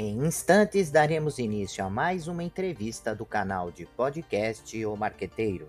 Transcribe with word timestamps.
Em 0.00 0.24
instantes 0.24 0.92
daremos 0.92 1.40
início 1.40 1.84
a 1.84 1.90
mais 1.90 2.28
uma 2.28 2.44
entrevista 2.44 3.16
do 3.16 3.26
canal 3.26 3.72
de 3.72 3.84
podcast 3.84 4.86
O 4.86 4.94
Marqueteiro. 4.94 5.66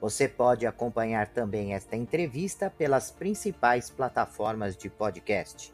Você 0.00 0.26
pode 0.26 0.66
acompanhar 0.66 1.28
também 1.28 1.74
esta 1.74 1.94
entrevista 1.94 2.68
pelas 2.68 3.12
principais 3.12 3.88
plataformas 3.88 4.76
de 4.76 4.90
podcast. 4.90 5.72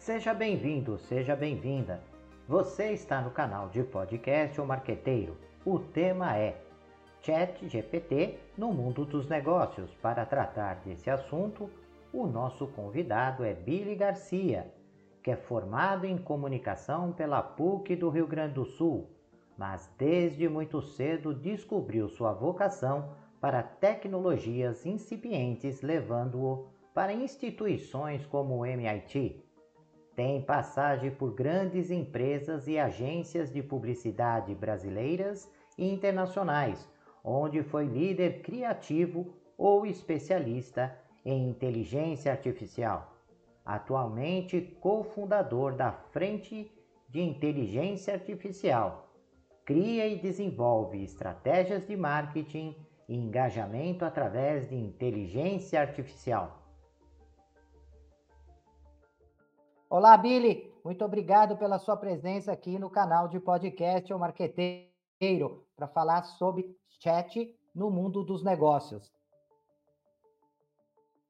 Seja 0.00 0.34
bem-vindo, 0.34 0.98
seja 1.08 1.36
bem-vinda. 1.36 2.02
Você 2.48 2.90
está 2.90 3.20
no 3.20 3.30
canal 3.30 3.68
de 3.68 3.84
podcast 3.84 4.60
O 4.60 4.66
Marqueteiro. 4.66 5.38
O 5.64 5.78
tema 5.78 6.36
é 6.36 6.60
Chat 7.22 7.68
GPT 7.68 8.40
no 8.58 8.72
mundo 8.72 9.04
dos 9.04 9.28
negócios. 9.28 9.88
Para 10.02 10.26
tratar 10.26 10.82
desse 10.84 11.08
assunto, 11.08 11.70
o 12.14 12.28
nosso 12.28 12.68
convidado 12.68 13.42
é 13.42 13.52
Billy 13.52 13.96
Garcia, 13.96 14.72
que 15.20 15.32
é 15.32 15.36
formado 15.36 16.06
em 16.06 16.16
comunicação 16.16 17.12
pela 17.12 17.42
PUC 17.42 17.96
do 17.96 18.08
Rio 18.08 18.28
Grande 18.28 18.54
do 18.54 18.64
Sul, 18.64 19.10
mas 19.58 19.92
desde 19.98 20.48
muito 20.48 20.80
cedo 20.80 21.34
descobriu 21.34 22.08
sua 22.08 22.32
vocação 22.32 23.16
para 23.40 23.64
tecnologias 23.64 24.86
incipientes, 24.86 25.82
levando-o 25.82 26.68
para 26.94 27.12
instituições 27.12 28.24
como 28.26 28.58
o 28.58 28.64
MIT. 28.64 29.44
Tem 30.14 30.40
passagem 30.40 31.10
por 31.10 31.34
grandes 31.34 31.90
empresas 31.90 32.68
e 32.68 32.78
agências 32.78 33.52
de 33.52 33.60
publicidade 33.60 34.54
brasileiras 34.54 35.50
e 35.76 35.92
internacionais, 35.92 36.88
onde 37.24 37.60
foi 37.64 37.86
líder 37.86 38.40
criativo 38.42 39.34
ou 39.58 39.84
especialista 39.84 40.96
em 41.24 41.48
inteligência 41.48 42.30
artificial, 42.30 43.14
atualmente 43.64 44.60
cofundador 44.80 45.74
da 45.74 45.90
Frente 45.90 46.70
de 47.08 47.22
Inteligência 47.22 48.14
Artificial. 48.14 49.08
Cria 49.64 50.06
e 50.06 50.18
desenvolve 50.18 51.02
estratégias 51.02 51.86
de 51.86 51.96
marketing 51.96 52.76
e 53.08 53.16
engajamento 53.16 54.04
através 54.04 54.68
de 54.68 54.74
inteligência 54.74 55.80
artificial. 55.80 56.62
Olá, 59.88 60.16
Billy. 60.16 60.74
Muito 60.84 61.02
obrigado 61.02 61.56
pela 61.56 61.78
sua 61.78 61.96
presença 61.96 62.52
aqui 62.52 62.78
no 62.78 62.90
canal 62.90 63.28
de 63.28 63.40
podcast 63.40 64.12
O 64.12 64.18
Marqueteiro 64.18 65.64
para 65.74 65.88
falar 65.88 66.24
sobre 66.24 66.76
chat 67.00 67.56
no 67.74 67.90
mundo 67.90 68.22
dos 68.22 68.44
negócios. 68.44 69.10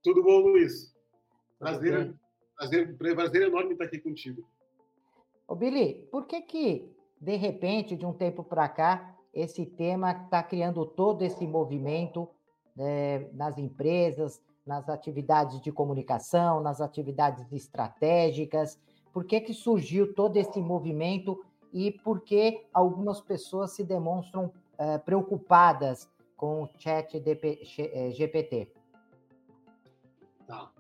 Tudo 0.05 0.23
bom, 0.23 0.39
Luiz? 0.41 0.95
Prazer, 1.59 2.15
prazer, 2.55 2.95
prazer 3.17 3.43
enorme 3.43 3.73
estar 3.73 3.87
aqui 3.87 3.99
contigo. 3.99 4.47
Ô, 5.49 5.55
Billy, 5.55 6.07
por 6.13 6.27
que 6.27 6.43
que, 6.43 6.95
de 7.19 7.37
repente, 7.37 7.97
de 7.97 8.05
um 8.05 8.13
tempo 8.13 8.45
para 8.45 8.69
cá, 8.69 9.17
esse 9.33 9.65
tema 9.65 10.13
está 10.13 10.43
criando 10.43 10.85
todo 10.85 11.23
esse 11.23 11.47
movimento 11.47 12.29
né, 12.77 13.31
nas 13.33 13.57
empresas, 13.57 14.43
nas 14.67 14.91
atividades 14.91 15.59
de 15.63 15.73
comunicação, 15.73 16.61
nas 16.61 16.83
atividades 16.83 17.51
estratégicas? 17.51 18.79
Por 19.11 19.25
que 19.25 19.41
que 19.41 19.55
surgiu 19.55 20.13
todo 20.13 20.37
esse 20.37 20.61
movimento 20.61 21.43
e 21.73 21.91
por 21.91 22.21
que 22.21 22.67
algumas 22.75 23.23
pessoas 23.23 23.73
se 23.73 23.83
demonstram 23.83 24.53
é, 24.77 24.99
preocupadas 24.99 26.11
com 26.37 26.65
o 26.65 26.69
chat 26.79 27.11
GPT? 28.13 28.69
Tá. 30.47 30.71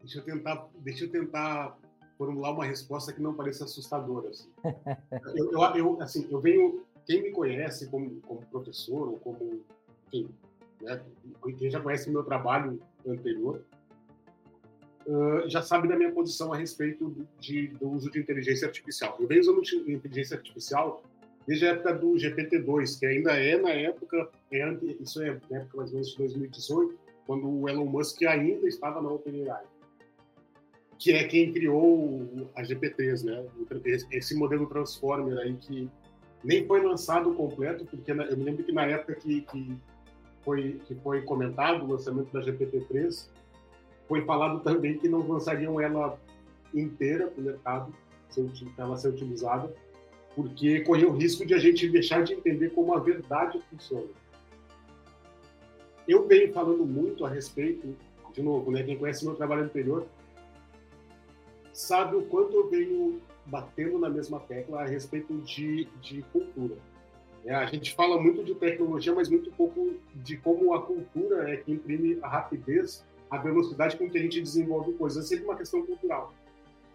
Deixa 0.00 0.18
eu 0.18 0.24
tentar, 0.24 0.68
deixa 0.78 1.04
eu 1.04 1.10
tentar 1.10 1.76
formular 2.16 2.52
uma 2.52 2.64
resposta 2.64 3.12
que 3.12 3.20
não 3.20 3.34
pareça 3.34 3.64
assustadora. 3.64 4.30
Assim. 4.30 4.50
eu, 5.34 5.52
eu, 5.52 5.76
eu, 5.76 6.02
assim, 6.02 6.26
eu 6.30 6.40
venho, 6.40 6.84
quem 7.04 7.22
me 7.22 7.30
conhece 7.30 7.88
como, 7.88 8.20
como 8.22 8.40
professor 8.46 9.08
ou 9.08 9.18
como, 9.18 9.60
enfim, 10.06 10.28
né, 10.80 11.02
quem 11.58 11.70
já 11.70 11.80
conhece 11.80 12.10
meu 12.10 12.24
trabalho 12.24 12.80
anterior, 13.06 13.62
uh, 15.06 15.48
já 15.48 15.62
sabe 15.62 15.88
da 15.88 15.96
minha 15.96 16.12
posição 16.12 16.52
a 16.52 16.56
respeito 16.56 17.26
de, 17.38 17.68
do 17.68 17.90
uso 17.90 18.10
de 18.10 18.18
inteligência 18.18 18.66
artificial. 18.66 19.16
Eu 19.20 19.26
venho 19.26 19.40
usando 19.40 19.62
inteligência 19.88 20.36
artificial 20.36 21.02
desde 21.46 21.66
a 21.66 21.70
época 21.70 21.94
do 21.94 22.12
GPT-2, 22.12 22.98
que 22.98 23.06
ainda 23.06 23.32
é 23.32 23.56
na 23.56 23.70
época, 23.70 24.30
é, 24.50 24.68
isso 25.00 25.22
é 25.22 25.38
na 25.48 25.58
época 25.58 25.76
mais 25.76 25.90
ou 25.90 25.94
menos 25.94 26.10
de 26.10 26.18
2018, 26.18 26.98
quando 27.26 27.48
o 27.48 27.68
Elon 27.68 27.86
Musk 27.86 28.22
ainda 28.22 28.68
estava 28.68 29.02
na 29.02 29.10
OpenAI, 29.10 29.64
que 30.98 31.12
é 31.12 31.24
quem 31.24 31.52
criou 31.52 32.48
as 32.54 32.68
GPTs, 32.68 33.24
né? 33.26 33.44
Esse 34.12 34.34
modelo 34.34 34.66
Transformer 34.66 35.36
aí 35.38 35.54
que 35.56 35.90
nem 36.42 36.66
foi 36.66 36.82
lançado 36.82 37.34
completo, 37.34 37.84
porque 37.84 38.12
eu 38.12 38.36
me 38.36 38.44
lembro 38.44 38.64
que 38.64 38.72
na 38.72 38.86
época 38.86 39.16
que, 39.16 39.40
que 39.42 39.76
foi, 40.42 40.80
que 40.86 40.94
foi 40.96 41.22
comentado 41.22 41.84
o 41.84 41.88
lançamento 41.88 42.32
da 42.32 42.40
GPT-3, 42.40 43.28
foi 44.08 44.24
falado 44.24 44.60
também 44.60 44.96
que 44.96 45.08
não 45.08 45.26
lançariam 45.26 45.80
ela 45.80 46.18
inteira 46.72 47.26
para 47.26 47.40
o 47.40 47.44
mercado, 47.44 47.94
para 48.76 48.84
ela 48.84 48.96
ser 48.96 49.08
utilizada, 49.08 49.74
porque 50.34 50.80
corria 50.80 51.08
o 51.08 51.16
risco 51.16 51.44
de 51.44 51.54
a 51.54 51.58
gente 51.58 51.88
deixar 51.88 52.22
de 52.22 52.34
entender 52.34 52.70
como 52.70 52.94
a 52.94 53.00
verdade 53.00 53.60
funciona 53.70 54.06
eu 56.06 56.26
venho 56.26 56.52
falando 56.52 56.84
muito 56.84 57.24
a 57.24 57.28
respeito, 57.28 57.96
de 58.32 58.42
novo, 58.42 58.70
né, 58.70 58.82
quem 58.82 58.96
conhece 58.96 59.24
meu 59.24 59.34
trabalho 59.34 59.64
anterior, 59.64 60.06
sabe 61.72 62.16
o 62.16 62.22
quanto 62.22 62.56
eu 62.56 62.68
venho 62.68 63.20
batendo 63.46 63.98
na 63.98 64.08
mesma 64.08 64.40
tecla 64.40 64.82
a 64.82 64.86
respeito 64.86 65.34
de, 65.38 65.86
de 66.00 66.22
cultura. 66.32 66.76
É, 67.44 67.54
a 67.54 67.66
gente 67.66 67.94
fala 67.94 68.20
muito 68.20 68.42
de 68.42 68.54
tecnologia, 68.56 69.14
mas 69.14 69.28
muito 69.28 69.52
pouco 69.52 69.94
de 70.16 70.36
como 70.36 70.74
a 70.74 70.82
cultura 70.82 71.48
é 71.48 71.56
que 71.56 71.70
imprime 71.70 72.18
a 72.20 72.28
rapidez, 72.28 73.04
a 73.30 73.38
velocidade 73.38 73.96
com 73.96 74.10
que 74.10 74.18
a 74.18 74.20
gente 74.20 74.40
desenvolve 74.40 74.92
coisas. 74.94 75.24
É 75.24 75.28
sempre 75.28 75.44
uma 75.44 75.56
questão 75.56 75.84
cultural. 75.86 76.34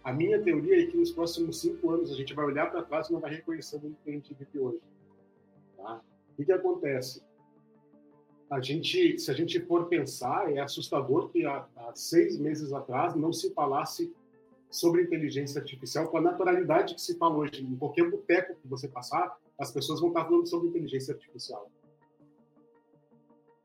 A 0.03 0.11
minha 0.11 0.41
teoria 0.41 0.81
é 0.81 0.87
que 0.87 0.97
nos 0.97 1.11
próximos 1.11 1.61
cinco 1.61 1.91
anos 1.91 2.11
a 2.11 2.15
gente 2.15 2.33
vai 2.33 2.43
olhar 2.43 2.69
para 2.69 2.81
trás 2.81 3.07
e 3.07 3.13
não 3.13 3.19
vai 3.19 3.31
reconhecer 3.31 3.77
o 3.77 3.95
que 4.03 4.09
a 4.09 4.11
gente 4.11 4.33
vive 4.33 4.59
hoje. 4.59 4.81
Tá? 5.77 6.01
O 6.37 6.43
que 6.43 6.51
acontece? 6.51 7.23
A 8.51 8.59
gente, 8.59 9.17
se 9.17 9.31
a 9.31 9.33
gente 9.33 9.61
for 9.61 9.87
pensar, 9.87 10.51
é 10.53 10.59
assustador 10.59 11.29
que 11.29 11.45
há, 11.45 11.65
há, 11.73 11.95
seis 11.95 12.37
meses 12.37 12.73
atrás 12.73 13.15
não 13.15 13.31
se 13.31 13.53
falasse 13.53 14.13
sobre 14.69 15.03
inteligência 15.03 15.61
artificial 15.61 16.09
com 16.09 16.17
a 16.17 16.21
naturalidade 16.21 16.93
que 16.93 17.01
se 17.01 17.17
fala 17.17 17.37
hoje. 17.37 17.63
Em 17.63 17.77
qualquer 17.77 18.11
boteco 18.11 18.55
que 18.61 18.67
você 18.67 18.89
passar, 18.89 19.39
as 19.57 19.71
pessoas 19.71 20.01
vão 20.01 20.09
estar 20.09 20.25
falando 20.25 20.45
sobre 20.47 20.67
inteligência 20.67 21.13
artificial. 21.13 21.71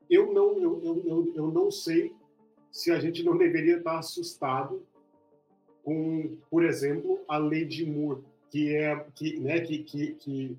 Eu 0.09 0.33
não, 0.33 0.57
eu, 0.57 0.81
eu, 0.81 1.03
eu, 1.05 1.33
eu 1.35 1.49
não 1.49 1.69
sei 1.69 2.15
se 2.71 2.93
a 2.93 3.01
gente 3.01 3.25
não 3.25 3.37
deveria 3.37 3.79
estar 3.79 3.99
assustado 3.99 4.87
com, 5.83 6.37
por 6.49 6.65
exemplo, 6.65 7.21
a 7.27 7.39
lei 7.39 7.65
de 7.65 7.85
Moore, 7.85 8.23
que 8.53 8.77
é 8.77 9.05
que, 9.17 9.41
né, 9.41 9.61
que, 9.61 9.83
que, 9.83 10.15
que 10.15 10.59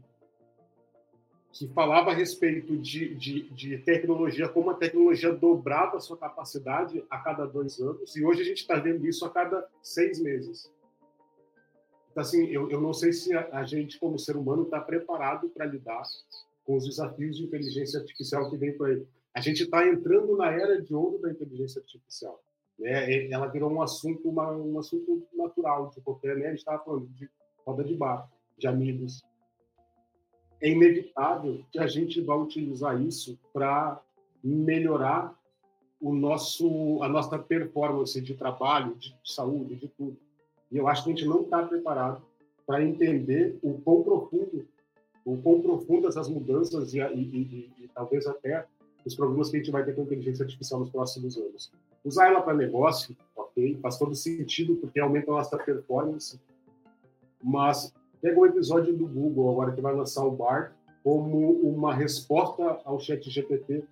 que 1.57 1.68
falava 1.69 2.12
a 2.12 2.13
respeito 2.13 2.78
de, 2.78 3.16
de, 3.16 3.50
de, 3.50 3.78
tecnologia, 3.79 4.47
como 4.47 4.69
a 4.69 4.75
tecnologia 4.75 5.34
dobrava 5.34 5.97
a 5.97 6.00
sua 6.00 6.16
capacidade 6.16 7.03
a 7.09 7.18
cada 7.18 7.45
dois 7.45 7.79
anos, 7.79 8.16
e 8.16 8.23
hoje 8.23 8.41
a 8.41 8.45
gente 8.45 8.59
está 8.59 8.75
vendo 8.75 9.07
isso 9.07 9.25
a 9.25 9.29
cada 9.29 9.67
seis 9.81 10.22
meses. 10.22 10.72
Então, 12.12 12.22
assim, 12.22 12.46
eu, 12.46 12.69
eu 12.69 12.79
não 12.79 12.94
sei 12.94 13.12
se 13.12 13.34
a, 13.35 13.50
a 13.53 13.63
gente, 13.63 14.00
como 14.00 14.19
ser 14.19 14.38
humano, 14.38 14.63
está 14.63 14.79
preparado 14.79 15.50
para 15.50 15.66
lidar 15.66 16.03
com 16.63 16.78
os 16.78 16.85
desafios 16.85 17.38
de 17.38 17.46
inteligência 17.46 18.00
artificial 18.00 18.50
que 18.51 18.57
vem 18.57 18.78
por 18.78 18.90
aí. 18.90 19.03
A 19.34 19.41
gente 19.41 19.63
está 19.63 19.88
entrando 19.88 20.38
na 20.38 20.51
era 20.51 20.79
de 20.79 20.94
ouro 20.94 21.17
da 21.19 21.31
inteligência 21.31 21.79
artificial. 21.79 22.40
Né? 22.78 23.29
Ela 23.31 23.47
virou 23.47 23.72
um 23.72 23.81
assunto, 23.81 24.29
uma, 24.29 24.52
um 24.52 24.78
assunto 24.78 25.28
natural 25.34 25.90
de 25.90 26.02
qualquer, 26.02 26.35
né? 26.37 26.47
A 26.47 26.49
gente 26.49 26.59
estava 26.59 26.84
falando 26.84 27.08
de 27.08 27.28
roda 27.66 27.84
de 27.84 27.96
bar, 27.96 28.29
de 28.58 28.67
amigos, 28.67 29.23
é 30.61 30.69
inevitável 30.69 31.63
que 31.71 31.79
a 31.79 31.87
gente 31.87 32.19
vá 32.21 32.35
utilizar 32.35 32.99
isso 33.01 33.37
para 33.53 34.01
melhorar 34.43 35.37
o 35.99 36.13
nosso, 36.13 37.01
a 37.01 37.09
nossa 37.09 37.37
performance 37.39 38.19
de 38.21 38.33
trabalho, 38.33 38.95
de 38.95 39.15
saúde, 39.23 39.75
de 39.75 39.87
tudo. 39.87 40.17
E 40.71 40.77
eu 40.77 40.87
acho 40.87 41.03
que 41.03 41.11
a 41.11 41.15
gente 41.15 41.25
não 41.25 41.41
está 41.41 41.63
preparado 41.63 42.21
para 42.65 42.83
entender 42.83 43.57
o 43.63 43.79
quão 43.81 44.03
profundo, 44.03 44.67
o 45.25 45.37
quão 45.37 45.61
profundas 45.61 46.17
as 46.17 46.29
mudanças 46.29 46.93
e, 46.93 46.99
e, 46.99 47.03
e, 47.03 47.71
e, 47.83 47.87
talvez 47.93 48.27
até 48.27 48.65
os 49.05 49.15
problemas 49.15 49.49
que 49.49 49.57
a 49.57 49.59
gente 49.59 49.71
vai 49.71 49.85
ter 49.85 49.95
com 49.95 50.01
a 50.01 50.03
inteligência 50.03 50.43
artificial 50.43 50.81
nos 50.81 50.89
próximos 50.89 51.37
anos. 51.37 51.71
Usar 52.03 52.27
ela 52.27 52.41
para 52.41 52.53
negócio, 52.53 53.15
ok, 53.35 53.77
faz 53.81 53.97
todo 53.97 54.13
sentido 54.15 54.75
porque 54.75 54.99
aumenta 54.99 55.31
a 55.31 55.35
nossa 55.35 55.57
performance, 55.57 56.39
mas 57.41 57.93
Pega 58.22 58.40
o 58.40 58.46
episódio 58.46 58.93
do 58.96 59.08
Google 59.08 59.52
agora 59.52 59.72
que 59.72 59.81
vai 59.81 59.93
lançar 59.93 60.25
o 60.25 60.31
Bard 60.31 60.72
como 61.03 61.52
uma 61.61 61.93
resposta 61.93 62.81
ao 62.84 62.99
chat 62.99 63.29
GPT. 63.29 63.84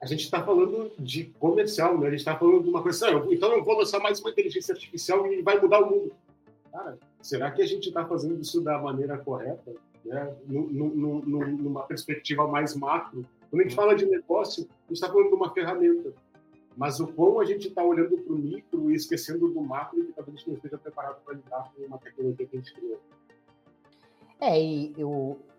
a 0.00 0.06
gente 0.06 0.24
está 0.24 0.42
falando 0.42 0.90
de 0.98 1.24
comercial, 1.38 1.98
né? 1.98 2.06
A 2.06 2.10
gente 2.10 2.20
está 2.20 2.36
falando 2.36 2.62
de 2.62 2.70
uma 2.70 2.82
coisa, 2.82 3.08
ah, 3.08 3.26
então 3.30 3.52
eu 3.52 3.64
vou 3.64 3.76
lançar 3.76 3.98
mais 3.98 4.20
uma 4.20 4.30
inteligência 4.30 4.72
artificial 4.72 5.26
e 5.30 5.42
vai 5.42 5.60
mudar 5.60 5.80
o 5.80 5.90
mundo. 5.90 6.12
Cara, 6.72 6.98
será 7.20 7.50
que 7.50 7.60
a 7.60 7.66
gente 7.66 7.88
está 7.88 8.06
fazendo 8.06 8.40
isso 8.40 8.60
da 8.60 8.78
maneira 8.78 9.18
correta? 9.18 9.72
Né? 10.04 10.34
numa 10.46 11.82
perspectiva 11.82 12.46
mais 12.46 12.74
macro. 12.74 13.26
Quando 13.50 13.60
a 13.60 13.64
gente 13.64 13.74
fala 13.74 13.94
de 13.94 14.06
negócio, 14.06 14.62
a 14.62 14.88
gente 14.88 14.94
está 14.94 15.08
falando 15.08 15.28
de 15.28 15.34
uma 15.34 15.52
ferramenta. 15.52 16.14
Mas 16.76 17.00
o 17.00 17.06
quão 17.08 17.40
a 17.40 17.44
gente 17.44 17.68
está 17.68 17.82
olhando 17.82 18.16
para 18.18 18.32
o 18.32 18.36
micro 18.36 18.90
e 18.90 18.94
esquecendo 18.94 19.48
do 19.48 19.60
macro 19.60 20.00
e 20.00 20.06
que 20.06 20.12
talvez 20.12 20.46
não 20.46 20.54
esteja 20.54 20.78
preparado 20.78 21.20
para 21.24 21.34
lidar 21.34 21.72
com 21.74 21.82
uma 21.82 21.98
tecnologia 21.98 22.46
que 22.46 22.56
a 22.56 22.60
gente 22.60 22.74
criou. 22.74 23.00
É, 24.40 24.58
e 24.58 24.94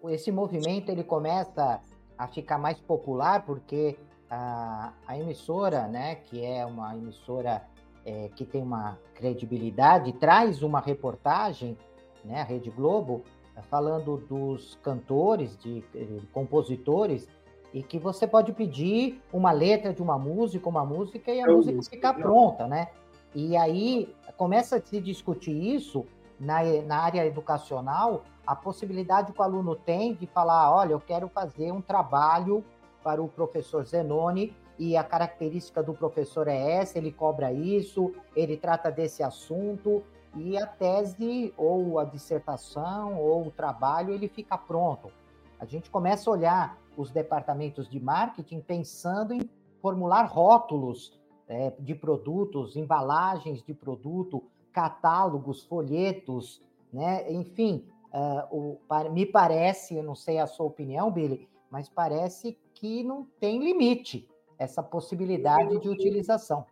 esse 0.10 0.32
movimento 0.32 0.90
ele 0.90 1.04
começa 1.04 1.80
a 2.18 2.28
ficar 2.28 2.58
mais 2.58 2.80
popular 2.80 3.46
porque 3.46 3.98
a, 4.30 4.94
a 5.06 5.18
emissora, 5.18 5.88
né, 5.88 6.16
que 6.16 6.44
é 6.44 6.66
uma 6.66 6.96
emissora 6.96 7.62
é, 8.06 8.30
que 8.30 8.46
tem 8.46 8.64
uma 8.64 8.98
credibilidade, 9.14 10.14
traz 10.14 10.64
uma 10.64 10.80
reportagem, 10.80 11.78
né, 12.24 12.42
a 12.42 12.44
Rede 12.44 12.72
Globo, 12.72 13.24
falando 13.70 14.18
dos 14.18 14.76
cantores, 14.82 15.58
de, 15.58 15.82
de 15.82 16.26
compositores, 16.28 17.28
e 17.74 17.82
que 17.82 17.98
você 17.98 18.28
pode 18.28 18.52
pedir 18.52 19.22
uma 19.32 19.52
letra 19.52 19.94
de 19.94 20.02
uma 20.02 20.18
música, 20.18 20.68
uma 20.68 20.86
música, 20.86 21.32
e 21.32 21.40
a 21.40 21.46
é 21.46 21.48
música 21.48 21.82
fica 21.84 22.14
pronta, 22.14 22.68
né? 22.68 22.90
E 23.34 23.56
aí 23.56 24.14
começa 24.36 24.78
a 24.78 24.82
se 24.82 25.00
discutir 25.00 25.56
isso 25.56 26.06
na, 26.40 26.64
na 26.86 26.98
área 26.98 27.26
educacional, 27.26 28.24
a 28.46 28.56
possibilidade 28.56 29.32
que 29.32 29.40
o 29.40 29.44
aluno 29.44 29.76
tem 29.76 30.16
de 30.16 30.26
falar, 30.26 30.74
olha, 30.76 30.94
eu 30.94 31.00
quero 31.00 31.30
fazer 31.30 31.72
um 31.72 31.82
trabalho 31.82 32.64
para 33.04 33.22
o 33.22 33.28
professor 33.28 33.86
Zenoni 33.86 34.54
e 34.78 34.98
a 34.98 35.04
característica 35.04 35.84
do 35.84 35.94
professor 35.94 36.48
é 36.48 36.72
essa, 36.74 36.98
ele 36.98 37.12
cobra 37.12 37.54
isso, 37.54 38.14
ele 38.36 38.58
trata 38.58 38.92
desse 38.92 39.22
assunto 39.22 40.04
e 40.36 40.58
a 40.58 40.66
tese 40.66 41.54
ou 41.56 42.00
a 42.00 42.04
dissertação 42.04 43.20
ou 43.20 43.48
o 43.48 43.52
trabalho 43.52 44.14
ele 44.14 44.28
fica 44.28 44.58
pronto. 44.58 45.12
A 45.60 45.66
gente 45.66 45.90
começa 45.92 46.30
a 46.30 46.34
olhar 46.34 46.78
os 46.96 47.12
departamentos 47.12 47.90
de 47.90 48.00
marketing 48.00 48.62
pensando 48.62 49.34
em 49.34 49.50
formular 49.82 50.24
rótulos 50.24 51.20
é, 51.48 51.74
de 51.80 51.96
produtos, 51.96 52.76
embalagens 52.76 53.64
de 53.64 53.74
produto, 53.74 54.44
catálogos, 54.72 55.64
folhetos, 55.64 56.62
né? 56.92 57.32
Enfim, 57.32 57.86
uh, 58.14 58.56
o, 58.56 58.80
me 59.12 59.26
parece, 59.26 59.96
eu 59.96 60.04
não 60.04 60.16
sei 60.16 60.40
a 60.40 60.48
sua 60.48 60.66
opinião, 60.66 61.12
Billy, 61.12 61.48
mas 61.70 61.90
parece 61.90 62.58
que 62.74 63.04
não 63.04 63.26
tem 63.40 63.60
limite 63.60 64.30
essa 64.58 64.84
possibilidade 64.84 65.80
de 65.80 65.90
utilização. 65.90 66.66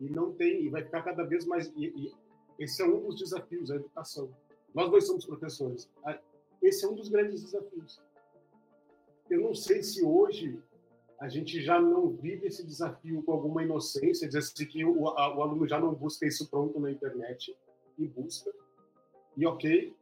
E 0.00 0.10
não 0.10 0.32
tem, 0.32 0.64
e 0.64 0.68
vai 0.68 0.82
ficar 0.82 1.02
cada 1.02 1.24
vez 1.24 1.46
mais. 1.46 1.72
E, 1.76 1.86
e 1.86 2.12
esse 2.58 2.82
é 2.82 2.86
um 2.86 3.00
dos 3.00 3.16
desafios 3.16 3.68
da 3.68 3.76
educação. 3.76 4.30
Nós 4.74 4.90
dois 4.90 5.06
somos 5.06 5.24
professores. 5.24 5.88
Esse 6.60 6.84
é 6.84 6.88
um 6.88 6.94
dos 6.94 7.08
grandes 7.08 7.42
desafios. 7.42 8.00
Eu 9.32 9.40
não 9.40 9.54
sei 9.54 9.82
se 9.82 10.04
hoje 10.04 10.60
a 11.18 11.26
gente 11.26 11.62
já 11.62 11.80
não 11.80 12.10
vive 12.10 12.48
esse 12.48 12.66
desafio 12.66 13.22
com 13.22 13.32
alguma 13.32 13.62
inocência, 13.62 14.26
dizer 14.26 14.40
assim 14.40 14.66
que 14.66 14.84
o, 14.84 15.08
a, 15.08 15.34
o 15.34 15.42
aluno 15.42 15.66
já 15.66 15.80
não 15.80 15.94
busca 15.94 16.26
isso 16.26 16.50
pronto 16.50 16.78
na 16.78 16.90
internet 16.90 17.56
e 17.98 18.06
busca. 18.06 18.52
E 19.34 19.46
ok, 19.46 19.96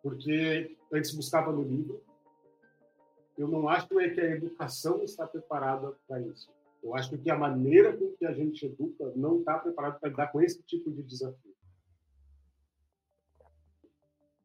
porque 0.00 0.76
antes 0.92 1.12
buscava 1.12 1.50
no 1.50 1.64
livro. 1.64 2.00
Eu 3.36 3.48
não 3.48 3.68
acho 3.68 3.98
é 3.98 4.10
que 4.10 4.20
a 4.20 4.30
educação 4.30 5.02
está 5.02 5.26
preparada 5.26 5.96
para 6.06 6.20
isso. 6.20 6.48
Eu 6.80 6.94
acho 6.94 7.18
que 7.18 7.30
a 7.30 7.36
maneira 7.36 7.96
com 7.96 8.12
que 8.12 8.26
a 8.26 8.32
gente 8.32 8.64
educa 8.64 9.12
não 9.16 9.40
está 9.40 9.58
preparada 9.58 9.98
para 9.98 10.08
lidar 10.08 10.28
com 10.28 10.40
esse 10.40 10.62
tipo 10.62 10.88
de 10.92 11.02
desafio. 11.02 11.54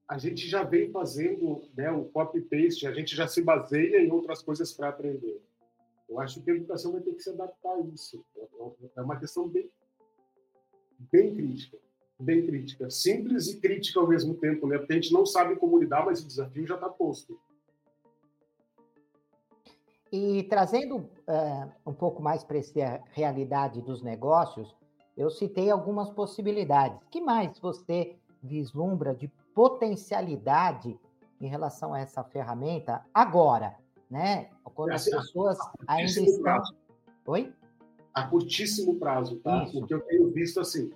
A 0.07 0.17
gente 0.17 0.47
já 0.47 0.63
vem 0.63 0.91
fazendo 0.91 1.61
né, 1.75 1.91
o 1.91 2.05
copy-paste, 2.05 2.85
a 2.85 2.93
gente 2.93 3.15
já 3.15 3.27
se 3.27 3.41
baseia 3.41 4.01
em 4.01 4.11
outras 4.11 4.41
coisas 4.41 4.71
para 4.73 4.89
aprender. 4.89 5.41
Eu 6.09 6.19
acho 6.19 6.41
que 6.41 6.51
a 6.51 6.55
educação 6.55 6.91
vai 6.91 7.01
ter 7.01 7.13
que 7.13 7.23
se 7.23 7.29
adaptar 7.29 7.73
a 7.73 7.81
isso. 7.81 8.23
É 8.95 9.01
uma 9.01 9.17
questão 9.17 9.47
bem, 9.47 9.69
bem 11.11 11.33
crítica. 11.33 11.77
Bem 12.19 12.45
crítica. 12.45 12.89
Simples 12.89 13.47
e 13.47 13.59
crítica 13.59 13.99
ao 13.99 14.07
mesmo 14.07 14.35
tempo, 14.35 14.67
né? 14.67 14.77
Porque 14.77 14.93
a 14.93 14.95
gente 14.95 15.11
não 15.11 15.25
sabe 15.25 15.55
como 15.55 15.79
lidar, 15.79 16.05
mas 16.05 16.21
o 16.21 16.27
desafio 16.27 16.67
já 16.67 16.75
está 16.75 16.89
posto. 16.89 17.39
E 20.11 20.43
trazendo 20.43 21.09
é, 21.27 21.67
um 21.85 21.93
pouco 21.93 22.21
mais 22.21 22.43
para 22.43 22.59
essa 22.59 23.01
realidade 23.13 23.81
dos 23.81 24.03
negócios, 24.03 24.75
eu 25.17 25.31
citei 25.31 25.71
algumas 25.71 26.09
possibilidades. 26.11 26.99
que 27.09 27.19
mais 27.19 27.57
você 27.57 28.15
vislumbra 28.41 29.15
de 29.15 29.27
potencialidade 29.53 30.99
em 31.39 31.47
relação 31.47 31.93
a 31.93 31.99
essa 31.99 32.23
ferramenta 32.23 33.05
agora? 33.13 33.75
né? 34.13 34.47
Quando 34.75 34.91
as 34.91 35.05
pessoas 35.05 35.57
ainda 35.87 36.05
estão. 36.05 36.41
Prazo. 36.43 36.75
Oi? 37.25 37.51
A 38.13 38.27
curtíssimo 38.27 38.99
prazo, 38.99 39.37
tá? 39.37 39.63
Isso. 39.63 39.79
O 39.79 39.87
que 39.87 39.93
eu 39.93 40.01
tenho 40.01 40.29
visto 40.29 40.59
assim, 40.59 40.91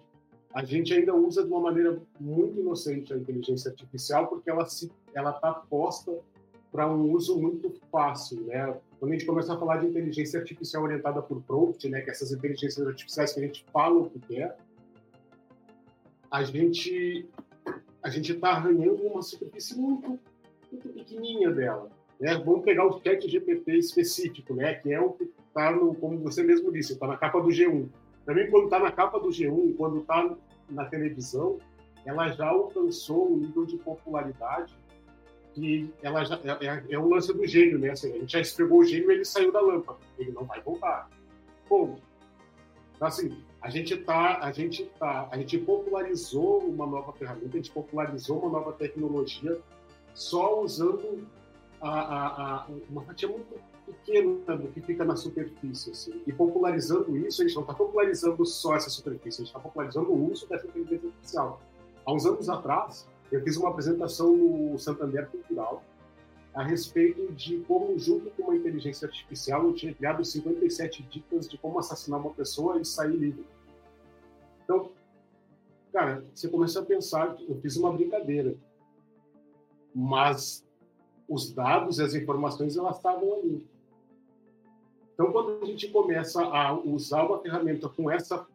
a 0.53 0.63
gente 0.63 0.93
ainda 0.93 1.15
usa 1.15 1.43
de 1.43 1.49
uma 1.49 1.59
maneira 1.59 1.99
muito 2.19 2.59
inocente 2.59 3.11
a 3.11 3.17
inteligência 3.17 3.71
artificial 3.71 4.27
porque 4.27 4.47
ela 4.51 4.67
se, 4.67 4.91
ela 5.15 5.31
está 5.31 5.51
posta 5.51 6.15
para 6.71 6.87
um 6.87 7.11
uso 7.11 7.39
muito 7.39 7.73
fácil, 7.91 8.41
né? 8.41 8.77
Quando 8.99 9.11
a 9.11 9.15
gente 9.15 9.25
começa 9.25 9.55
a 9.55 9.57
falar 9.57 9.77
de 9.77 9.87
inteligência 9.87 10.39
artificial 10.39 10.83
orientada 10.83 11.23
por 11.23 11.41
prompt, 11.41 11.89
né, 11.89 12.01
que 12.01 12.09
é 12.11 12.13
essas 12.13 12.31
inteligências 12.31 12.85
artificiais 12.85 13.33
que 13.33 13.39
a 13.39 13.43
gente 13.43 13.65
fala 13.73 13.97
o 13.97 14.09
que 14.09 14.19
quer, 14.19 14.57
a 16.29 16.43
gente 16.43 17.27
a 18.07 18.09
gente 18.09 18.31
está 18.31 18.51
arranhando 18.51 19.03
uma 19.03 19.21
superfície 19.21 19.77
muito 19.77 20.17
muito 20.71 20.89
pequenininha 20.89 21.51
dela. 21.51 21.89
Né? 22.19 22.35
Vamos 22.37 22.63
pegar 22.63 22.85
o 22.85 23.01
chat 23.01 23.27
GPT 23.27 23.77
específico, 23.77 24.53
né? 24.53 24.75
que 24.75 24.93
é 24.93 24.99
o 24.99 25.11
que 25.11 25.25
está, 25.25 25.73
como 25.73 26.17
você 26.19 26.41
mesmo 26.41 26.71
disse, 26.71 26.93
está 26.93 27.05
na 27.05 27.17
capa 27.17 27.41
do 27.41 27.49
G1. 27.49 27.89
Também 28.25 28.49
quando 28.49 28.65
está 28.65 28.79
na 28.79 28.91
capa 28.91 29.19
do 29.19 29.27
G1, 29.27 29.75
quando 29.75 29.99
está 29.99 30.35
na 30.69 30.85
televisão, 30.85 31.59
ela 32.05 32.29
já 32.29 32.47
alcançou 32.47 33.33
um 33.33 33.37
nível 33.37 33.65
de 33.65 33.77
popularidade 33.77 34.73
que 35.53 35.89
ela 36.01 36.23
já 36.23 36.35
é, 36.43 36.65
é, 36.65 36.83
é 36.91 36.99
o 36.99 37.09
lance 37.09 37.33
do 37.33 37.45
gênio, 37.45 37.79
né? 37.79 37.89
Assim, 37.89 38.13
a 38.13 38.19
gente 38.19 38.31
já 38.31 38.39
esfregou 38.39 38.79
o 38.79 38.85
gênio 38.85 39.11
e 39.11 39.15
ele 39.15 39.25
saiu 39.25 39.51
da 39.51 39.59
lâmpada. 39.59 39.99
Ele 40.17 40.31
não 40.31 40.45
vai 40.45 40.61
voltar. 40.61 41.09
Ponto. 41.67 42.01
Então, 42.95 43.07
assim, 43.07 43.37
a 43.67 43.69
gente 43.69 43.97
tá, 43.97 44.39
a 44.41 44.49
gente 44.49 44.85
tá, 44.97 45.27
a 45.29 45.37
gente 45.37 45.57
popularizou 45.57 46.59
uma 46.59 46.87
nova 46.87 47.11
ferramenta, 47.11 47.49
a 47.49 47.57
gente 47.57 47.69
popularizou 47.69 48.39
uma 48.39 48.49
nova 48.49 48.71
tecnologia 48.71 49.59
só 50.13 50.61
usando 50.61 51.27
a, 51.81 51.89
a, 51.89 52.55
a, 52.61 52.67
uma 52.89 53.01
fatia 53.01 53.27
muito 53.27 53.59
pequena 53.85 54.55
do 54.55 54.69
que 54.69 54.79
fica 54.79 55.03
na 55.03 55.17
superfície. 55.17 55.91
Assim. 55.91 56.23
E 56.25 56.31
popularizando 56.31 57.17
isso, 57.17 57.41
a 57.41 57.45
gente 57.45 57.55
não 57.55 57.63
está 57.63 57.73
popularizando 57.73 58.45
só 58.45 58.73
essa 58.73 58.89
superfície, 58.89 59.41
a 59.41 59.43
gente 59.43 59.53
está 59.53 59.59
popularizando 59.59 60.13
o 60.13 60.31
uso 60.31 60.47
dessa 60.47 60.65
inteligência 60.65 61.09
artificial. 61.09 61.61
Há 62.05 62.13
uns 62.13 62.25
anos 62.25 62.47
atrás, 62.47 63.05
eu 63.29 63.43
fiz 63.43 63.57
uma 63.57 63.67
apresentação 63.67 64.33
no 64.33 64.79
Santander 64.79 65.27
Cultural 65.27 65.83
a 66.53 66.63
respeito 66.63 67.33
de 67.33 67.57
como, 67.67 67.99
junto 67.99 68.31
com 68.31 68.43
uma 68.43 68.55
inteligência 68.55 69.07
artificial, 69.07 69.65
eu 69.65 69.73
tinha 69.73 69.93
criado 69.93 70.23
57 70.23 71.03
dicas 71.03 71.49
de 71.49 71.57
como 71.57 71.77
assassinar 71.77 72.21
uma 72.21 72.33
pessoa 72.33 72.79
e 72.79 72.85
sair 72.85 73.17
livre. 73.17 73.45
Então, 74.67 74.91
cara, 75.93 76.25
você 76.35 76.49
começa 76.49 76.81
a 76.81 76.85
pensar, 76.85 77.37
eu 77.47 77.55
fiz 77.61 77.77
uma 77.77 77.93
brincadeira, 77.93 78.53
mas 79.95 80.67
os 81.27 81.53
dados 81.53 81.99
e 81.99 82.03
as 82.03 82.13
informações 82.13 82.75
elas 82.75 82.97
estavam 82.97 83.33
ali. 83.33 83.65
Então, 85.13 85.31
quando 85.31 85.63
a 85.63 85.65
gente 85.65 85.87
começa 85.87 86.43
a 86.43 86.73
usar 86.73 87.23
uma 87.23 87.39
ferramenta 87.39 87.87
com 87.87 88.11
essa 88.11 88.45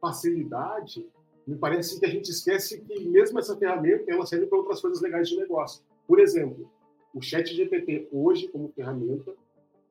facilidade, 0.00 1.08
me 1.46 1.56
parece 1.56 2.00
que 2.00 2.04
a 2.04 2.10
gente 2.10 2.28
esquece 2.28 2.80
que 2.80 3.04
mesmo 3.04 3.38
essa 3.38 3.56
ferramenta 3.56 4.10
ela 4.10 4.26
serve 4.26 4.46
para 4.46 4.58
outras 4.58 4.80
coisas 4.80 5.00
legais 5.00 5.28
de 5.28 5.36
negócio. 5.36 5.84
Por 6.04 6.18
exemplo, 6.18 6.68
o 7.14 7.22
Chat 7.22 7.54
GPT 7.54 8.08
hoje 8.10 8.48
como 8.48 8.72
ferramenta 8.72 9.34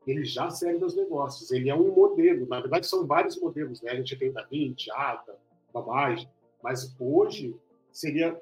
ele 0.07 0.23
já 0.23 0.49
serve 0.49 0.83
aos 0.83 0.95
negócios. 0.95 1.51
Ele 1.51 1.69
é 1.69 1.75
um 1.75 1.93
modelo. 1.93 2.47
Na 2.47 2.61
verdade, 2.61 2.87
são 2.87 3.05
vários 3.05 3.39
modelos. 3.39 3.81
Né? 3.81 3.91
A 3.91 3.95
gente 3.95 4.15
tem 4.15 4.31
Davi, 4.31 4.75
Ata, 4.91 5.35
Babage, 5.73 6.29
mas 6.63 6.95
hoje 6.99 7.55
seria 7.91 8.41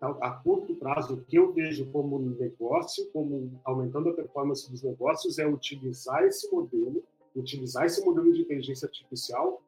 a 0.00 0.30
curto 0.30 0.74
prazo, 0.74 1.14
o 1.14 1.24
que 1.24 1.36
eu 1.36 1.52
vejo 1.52 1.90
como 1.90 2.18
negócio, 2.18 3.10
como 3.12 3.58
aumentando 3.64 4.10
a 4.10 4.12
performance 4.12 4.70
dos 4.70 4.82
negócios, 4.82 5.38
é 5.38 5.46
utilizar 5.46 6.22
esse 6.24 6.52
modelo, 6.52 7.02
utilizar 7.34 7.86
esse 7.86 8.04
modelo 8.04 8.32
de 8.32 8.42
inteligência 8.42 8.86
artificial, 8.86 9.62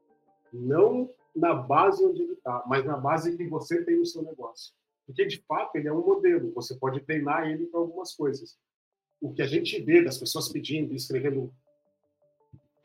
não 0.53 1.09
na 1.35 1.55
base 1.55 2.05
onde 2.05 2.23
ele 2.23 2.33
está, 2.33 2.63
mas 2.67 2.85
na 2.85 2.97
base 2.97 3.37
que 3.37 3.47
você 3.47 3.83
tem 3.83 3.97
no 3.97 4.05
seu 4.05 4.23
negócio. 4.23 4.75
Porque, 5.07 5.25
de 5.25 5.43
fato, 5.49 5.77
ele 5.77 5.89
é 5.89 5.93
um 5.93 6.05
modelo, 6.05 6.53
você 6.53 6.75
pode 6.75 7.01
treinar 7.01 7.49
ele 7.49 7.67
para 7.67 7.81
algumas 7.81 8.15
coisas. 8.15 8.59
O 9.21 9.33
que 9.33 9.43
a 9.43 9.47
gente 9.47 9.81
vê 9.83 10.03
das 10.03 10.19
pessoas 10.19 10.49
pedindo, 10.49 10.95
escrevendo 10.95 11.53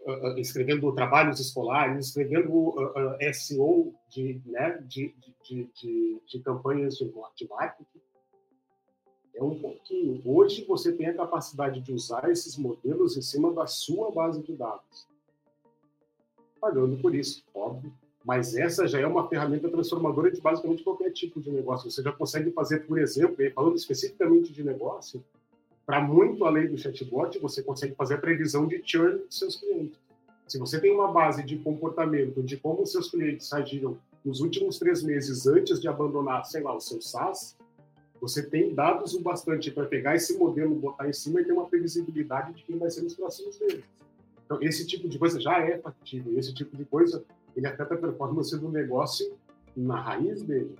uh, 0.05 0.37
escrevendo 0.37 0.91
trabalhos 0.93 1.39
escolares, 1.39 2.07
escrevendo 2.07 2.51
uh, 2.51 3.33
SEO 3.33 3.93
de, 4.09 4.41
né, 4.45 4.83
de, 4.87 5.13
de, 5.43 5.69
de, 5.73 6.21
de 6.25 6.39
campanhas 6.39 6.97
de, 6.97 7.05
de 7.35 7.47
marketing. 7.47 8.01
É 9.35 9.43
um 9.43 9.59
pouquinho. 9.59 10.21
Hoje 10.25 10.63
você 10.65 10.91
tem 10.93 11.07
a 11.07 11.15
capacidade 11.15 11.81
de 11.81 11.91
usar 11.91 12.29
esses 12.29 12.55
modelos 12.55 13.17
em 13.17 13.21
cima 13.21 13.51
da 13.51 13.65
sua 13.65 14.11
base 14.11 14.43
de 14.43 14.55
dados. 14.55 15.07
Pagando 16.61 16.97
por 16.97 17.15
isso, 17.15 17.43
óbvio. 17.53 17.91
Mas 18.23 18.55
essa 18.55 18.87
já 18.87 18.99
é 18.99 19.07
uma 19.07 19.27
ferramenta 19.27 19.69
transformadora 19.69 20.31
de 20.31 20.39
basicamente 20.39 20.83
qualquer 20.83 21.11
tipo 21.11 21.41
de 21.41 21.51
negócio. 21.51 21.91
Você 21.91 22.01
já 22.01 22.11
consegue 22.11 22.51
fazer, 22.51 22.81
por 22.87 22.97
exemplo, 22.97 23.35
falando 23.53 23.75
especificamente 23.75 24.53
de 24.53 24.63
negócio, 24.63 25.21
para 25.85 26.01
muito 26.01 26.45
além 26.45 26.67
do 26.67 26.77
chatbot, 26.77 27.37
você 27.39 27.61
consegue 27.61 27.95
fazer 27.95 28.15
a 28.15 28.17
previsão 28.17 28.65
de 28.67 28.81
churn 28.85 29.19
dos 29.19 29.37
seus 29.37 29.57
clientes. 29.57 29.99
Se 30.47 30.57
você 30.57 30.79
tem 30.79 30.93
uma 30.93 31.11
base 31.11 31.43
de 31.43 31.57
comportamento 31.57 32.41
de 32.41 32.57
como 32.57 32.85
seus 32.85 33.09
clientes 33.09 33.51
agiram 33.51 33.97
nos 34.23 34.39
últimos 34.39 34.77
três 34.79 35.03
meses 35.03 35.47
antes 35.47 35.81
de 35.81 35.87
abandonar, 35.87 36.45
sei 36.45 36.61
lá, 36.61 36.75
o 36.75 36.79
seu 36.79 37.01
SaaS, 37.01 37.57
você 38.21 38.41
tem 38.41 38.73
dados 38.73 39.13
o 39.13 39.21
bastante 39.21 39.69
para 39.69 39.85
pegar 39.85 40.15
esse 40.15 40.37
modelo, 40.37 40.75
botar 40.75 41.09
em 41.09 41.13
cima 41.13 41.41
e 41.41 41.45
ter 41.45 41.51
uma 41.51 41.65
previsibilidade 41.65 42.53
de 42.53 42.63
quem 42.63 42.77
vai 42.77 42.89
ser 42.89 43.01
nos 43.01 43.15
próximos 43.15 43.59
meses. 43.59 43.83
Então, 44.45 44.61
esse 44.61 44.87
tipo 44.87 45.09
de 45.09 45.19
coisa 45.19 45.41
já 45.41 45.59
é 45.59 45.77
factível. 45.77 46.37
Esse 46.37 46.53
tipo 46.53 46.77
de 46.77 46.85
coisa, 46.85 47.23
ele 47.55 47.67
afeta 47.67 47.95
a 47.95 47.97
performance 47.97 48.57
do 48.57 48.69
negócio 48.69 49.33
na 49.75 49.99
raiz 49.99 50.41
dele. 50.41 50.75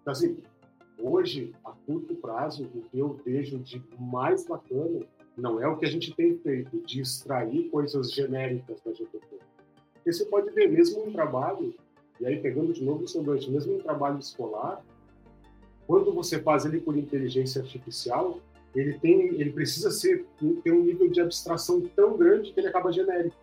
Então, 0.00 0.12
assim, 0.12 0.36
hoje, 1.02 1.54
a 1.64 1.72
curto 1.72 2.14
prazo, 2.14 2.64
o 2.74 2.82
que 2.82 2.98
eu 2.98 3.20
vejo 3.24 3.58
de 3.58 3.82
mais 3.98 4.46
bacana 4.46 5.00
não 5.36 5.60
é 5.60 5.66
o 5.66 5.76
que 5.76 5.86
a 5.86 5.90
gente 5.90 6.14
tem 6.14 6.36
feito, 6.38 6.78
de 6.80 7.00
extrair 7.00 7.70
coisas 7.70 8.12
genéricas 8.12 8.80
da 8.82 8.92
GPT. 8.92 9.38
Porque 9.94 10.12
você 10.12 10.24
pode 10.26 10.50
ver, 10.50 10.70
mesmo 10.70 11.06
um 11.06 11.12
trabalho, 11.12 11.74
e 12.20 12.26
aí 12.26 12.40
pegando 12.40 12.72
de 12.72 12.84
novo 12.84 13.04
o 13.04 13.08
seu 13.08 13.22
gancho, 13.22 13.50
mesmo 13.50 13.76
um 13.76 13.78
trabalho 13.78 14.18
escolar, 14.18 14.84
quando 15.86 16.12
você 16.12 16.40
faz 16.40 16.64
ele 16.64 16.80
por 16.80 16.96
inteligência 16.96 17.62
artificial, 17.62 18.40
ele 18.74 18.98
tem, 18.98 19.28
ele 19.40 19.52
precisa 19.52 19.90
ser 19.90 20.26
ter 20.62 20.72
um 20.72 20.82
nível 20.82 21.10
de 21.10 21.20
abstração 21.20 21.80
tão 21.94 22.16
grande 22.16 22.52
que 22.52 22.60
ele 22.60 22.68
acaba 22.68 22.92
genérico. 22.92 23.36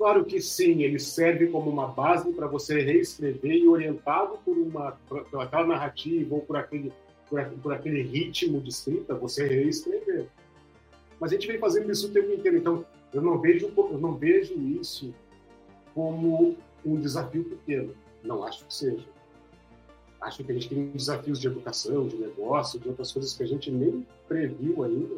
Claro 0.00 0.24
que 0.24 0.40
sim, 0.40 0.82
ele 0.82 0.98
serve 0.98 1.48
como 1.48 1.68
uma 1.68 1.86
base 1.86 2.32
para 2.32 2.46
você 2.46 2.80
reescrever 2.80 3.52
e 3.52 3.68
orientado 3.68 4.38
por 4.38 4.56
uma 4.56 4.92
por 5.06 5.42
aquela 5.42 5.66
narrativa 5.66 6.36
ou 6.36 6.40
por 6.40 6.56
aquele 6.56 6.90
por, 7.28 7.44
por 7.62 7.74
aquele 7.74 8.00
ritmo 8.00 8.62
de 8.62 8.70
escrita, 8.70 9.14
você 9.14 9.46
reescrever. 9.46 10.26
Mas 11.20 11.30
a 11.30 11.34
gente 11.34 11.46
vem 11.46 11.58
fazendo 11.58 11.92
isso 11.92 12.08
o 12.08 12.12
tempo 12.12 12.32
inteiro, 12.32 12.56
então 12.56 12.82
eu 13.12 13.20
não 13.20 13.38
vejo 13.38 13.70
eu 13.76 13.98
não 13.98 14.14
vejo 14.16 14.54
isso 14.80 15.14
como 15.94 16.56
um 16.82 16.98
desafio 16.98 17.44
pequeno. 17.44 17.94
Não 18.24 18.42
acho 18.42 18.64
que 18.64 18.72
seja. 18.72 19.04
Acho 20.18 20.42
que 20.42 20.50
a 20.50 20.54
gente 20.54 20.70
tem 20.70 20.86
desafios 20.92 21.38
de 21.38 21.46
educação, 21.46 22.08
de 22.08 22.16
negócio, 22.16 22.80
de 22.80 22.88
outras 22.88 23.12
coisas 23.12 23.34
que 23.34 23.42
a 23.42 23.46
gente 23.46 23.70
nem 23.70 24.06
previu 24.26 24.82
ainda 24.82 25.16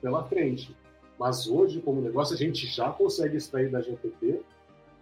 pela 0.00 0.22
frente. 0.22 0.72
Mas 1.22 1.46
hoje, 1.46 1.80
como 1.80 2.00
negócio, 2.00 2.34
a 2.34 2.36
gente 2.36 2.66
já 2.66 2.90
consegue 2.90 3.36
extrair 3.36 3.70
da 3.70 3.80
GPT 3.80 4.42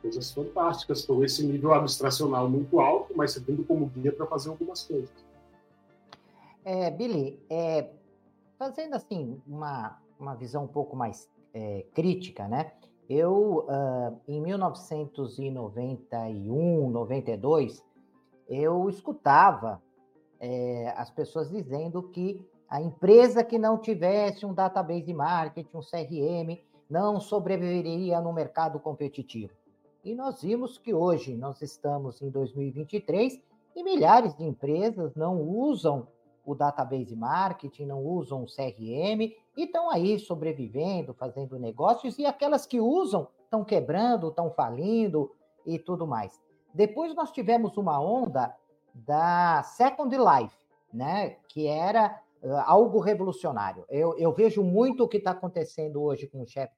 coisas 0.03 0.31
fantásticas, 0.31 1.07
com 1.07 1.25
esse 1.25 1.43
nível 1.47 1.73
abstracional 1.73 2.47
muito 2.47 2.79
alto, 2.79 3.15
mas 3.17 3.33
servindo 3.33 3.65
como 3.65 3.87
guia 3.87 4.13
para 4.13 4.27
fazer 4.27 4.51
algumas 4.51 4.83
coisas. 4.83 5.09
É, 6.63 6.91
Billy, 6.91 7.41
é, 7.49 7.89
fazendo 8.59 8.97
assim 8.97 9.41
uma, 9.47 9.99
uma 10.19 10.35
visão 10.35 10.65
um 10.65 10.69
pouco 10.69 10.95
mais 10.95 11.27
é, 11.55 11.87
crítica, 11.95 12.47
né? 12.47 12.71
Eu, 13.09 13.67
uh, 13.67 14.21
em 14.29 14.43
1991, 14.43 16.91
92, 16.91 17.83
eu 18.47 18.91
escutava 18.91 19.83
é, 20.39 20.93
as 20.99 21.11
pessoas 21.11 21.49
dizendo 21.49 22.03
que 22.03 22.47
a 22.71 22.81
empresa 22.81 23.43
que 23.43 23.59
não 23.59 23.77
tivesse 23.77 24.47
um 24.47 24.55
database 24.55 25.03
de 25.03 25.13
marketing, 25.13 25.77
um 25.77 25.81
CRM, 25.81 26.63
não 26.89 27.19
sobreviveria 27.19 28.21
no 28.21 28.33
mercado 28.33 28.79
competitivo. 28.79 29.53
E 30.05 30.15
nós 30.15 30.41
vimos 30.43 30.79
que 30.79 30.95
hoje 30.95 31.35
nós 31.35 31.61
estamos 31.61 32.23
em 32.23 32.31
2023 32.31 33.41
e 33.75 33.83
milhares 33.83 34.37
de 34.37 34.45
empresas 34.45 35.15
não 35.17 35.43
usam 35.43 36.07
o 36.47 36.55
database 36.55 37.15
marketing, 37.15 37.87
não 37.87 38.05
usam 38.05 38.45
o 38.45 38.47
CRM 38.47 39.35
e 39.57 39.65
estão 39.65 39.91
aí 39.91 40.19
sobrevivendo, 40.19 41.13
fazendo 41.13 41.59
negócios, 41.59 42.19
e 42.19 42.25
aquelas 42.25 42.67
que 42.67 42.81
usam 42.81 43.29
estão 43.45 43.65
quebrando, 43.65 44.29
estão 44.29 44.51
falindo 44.51 45.31
e 45.67 45.79
tudo 45.79 46.07
mais. 46.07 46.41
Depois 46.73 47.15
nós 47.15 47.33
tivemos 47.33 47.77
uma 47.77 48.01
onda 48.01 48.55
da 48.95 49.63
Second 49.65 50.17
Life, 50.17 50.57
né, 50.93 51.37
que 51.49 51.67
era 51.67 52.21
algo 52.67 53.01
revolucionário. 53.01 53.85
Eu, 53.89 54.17
eu 54.19 54.33
vejo 54.33 54.63
muito 54.63 55.05
o 55.05 55.09
que 55.09 55.19
está 55.19 55.33
acontecendo 55.33 56.03
hoje 56.03 56.27
com 56.27 56.43
o 56.43 56.47
chat 56.47 56.71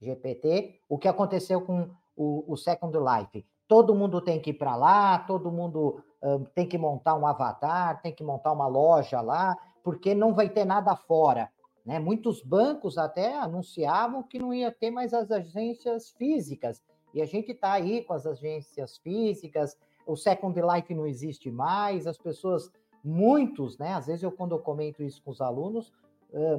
GPT, 0.00 0.80
o 0.88 0.98
que 0.98 1.08
aconteceu 1.08 1.60
com 1.62 1.90
o, 2.16 2.44
o 2.52 2.56
Second 2.56 2.96
Life. 2.98 3.46
Todo 3.66 3.94
mundo 3.94 4.20
tem 4.20 4.40
que 4.40 4.50
ir 4.50 4.54
para 4.54 4.76
lá, 4.76 5.18
todo 5.20 5.50
mundo 5.50 6.02
tem 6.54 6.68
que 6.68 6.78
montar 6.78 7.14
um 7.14 7.26
avatar, 7.26 8.00
tem 8.00 8.14
que 8.14 8.22
montar 8.22 8.52
uma 8.52 8.66
loja 8.66 9.20
lá, 9.20 9.56
porque 9.82 10.14
não 10.14 10.34
vai 10.34 10.48
ter 10.48 10.64
nada 10.64 10.94
fora. 10.94 11.50
Né? 11.84 11.98
Muitos 11.98 12.42
bancos 12.42 12.96
até 12.96 13.36
anunciavam 13.36 14.22
que 14.22 14.38
não 14.38 14.54
ia 14.54 14.70
ter 14.70 14.90
mais 14.90 15.12
as 15.12 15.30
agências 15.30 16.10
físicas. 16.10 16.80
E 17.12 17.20
a 17.20 17.26
gente 17.26 17.52
está 17.52 17.72
aí 17.72 18.04
com 18.04 18.12
as 18.12 18.26
agências 18.26 18.96
físicas, 18.98 19.76
o 20.06 20.16
Second 20.16 20.58
Life 20.60 20.94
não 20.94 21.06
existe 21.06 21.50
mais, 21.50 22.06
as 22.06 22.18
pessoas 22.18 22.70
muitos, 23.04 23.78
né? 23.78 23.94
Às 23.94 24.06
vezes 24.06 24.22
eu 24.22 24.32
quando 24.32 24.52
eu 24.52 24.58
comento 24.58 25.02
isso 25.02 25.22
com 25.22 25.30
os 25.30 25.40
alunos, 25.40 25.92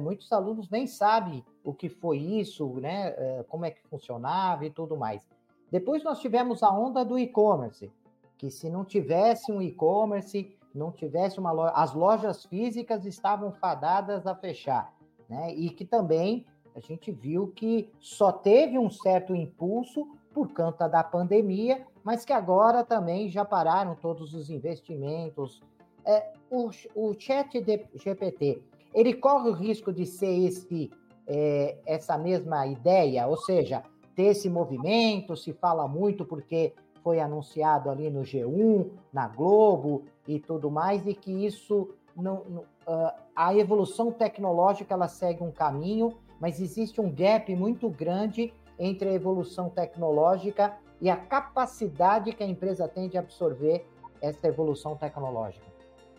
muitos 0.00 0.30
alunos 0.32 0.68
nem 0.70 0.86
sabem 0.86 1.44
o 1.64 1.74
que 1.74 1.88
foi 1.88 2.18
isso, 2.18 2.68
né? 2.80 3.42
Como 3.48 3.64
é 3.64 3.70
que 3.70 3.82
funcionava 3.88 4.64
e 4.64 4.70
tudo 4.70 4.96
mais. 4.96 5.26
Depois 5.70 6.04
nós 6.04 6.20
tivemos 6.20 6.62
a 6.62 6.70
onda 6.70 7.04
do 7.04 7.18
e-commerce, 7.18 7.90
que 8.38 8.50
se 8.50 8.68
não 8.70 8.84
tivesse 8.84 9.50
um 9.50 9.60
e-commerce, 9.60 10.56
não 10.74 10.92
tivesse 10.92 11.38
uma 11.38 11.50
loja, 11.50 11.72
as 11.74 11.94
lojas 11.94 12.44
físicas 12.44 13.04
estavam 13.04 13.52
fadadas 13.52 14.26
a 14.26 14.34
fechar, 14.34 14.92
né? 15.28 15.52
E 15.54 15.70
que 15.70 15.84
também 15.84 16.46
a 16.74 16.80
gente 16.80 17.10
viu 17.10 17.48
que 17.48 17.92
só 18.00 18.30
teve 18.30 18.78
um 18.78 18.90
certo 18.90 19.34
impulso 19.34 20.06
por 20.32 20.52
conta 20.52 20.88
da 20.88 21.02
pandemia, 21.02 21.86
mas 22.02 22.24
que 22.24 22.32
agora 22.32 22.84
também 22.84 23.28
já 23.28 23.44
pararam 23.44 23.94
todos 23.94 24.34
os 24.34 24.50
investimentos, 24.50 25.62
é, 26.04 26.32
o, 26.50 26.70
o 26.94 27.14
chat 27.18 27.60
de 27.60 27.86
GPT, 27.94 28.62
ele 28.94 29.14
corre 29.14 29.50
o 29.50 29.52
risco 29.52 29.92
de 29.92 30.06
ser 30.06 30.46
esse, 30.46 30.90
é, 31.26 31.76
essa 31.86 32.16
mesma 32.16 32.66
ideia, 32.66 33.26
ou 33.26 33.36
seja, 33.36 33.82
ter 34.14 34.26
esse 34.26 34.48
movimento, 34.48 35.36
se 35.36 35.52
fala 35.52 35.88
muito 35.88 36.24
porque 36.24 36.72
foi 37.02 37.20
anunciado 37.20 37.90
ali 37.90 38.08
no 38.08 38.22
G1, 38.22 38.90
na 39.12 39.28
Globo 39.28 40.04
e 40.26 40.38
tudo 40.38 40.70
mais, 40.70 41.06
e 41.06 41.14
que 41.14 41.30
isso 41.44 41.90
não, 42.16 42.44
não 42.44 42.60
uh, 42.86 43.12
a 43.34 43.54
evolução 43.54 44.12
tecnológica 44.12 44.94
ela 44.94 45.08
segue 45.08 45.42
um 45.42 45.50
caminho, 45.50 46.16
mas 46.40 46.60
existe 46.60 47.00
um 47.00 47.10
gap 47.10 47.54
muito 47.54 47.90
grande 47.90 48.54
entre 48.78 49.08
a 49.08 49.12
evolução 49.12 49.68
tecnológica 49.68 50.76
e 51.00 51.10
a 51.10 51.16
capacidade 51.16 52.32
que 52.32 52.42
a 52.42 52.46
empresa 52.46 52.88
tem 52.88 53.08
de 53.08 53.18
absorver 53.18 53.84
essa 54.20 54.46
evolução 54.46 54.96
tecnológica. 54.96 55.73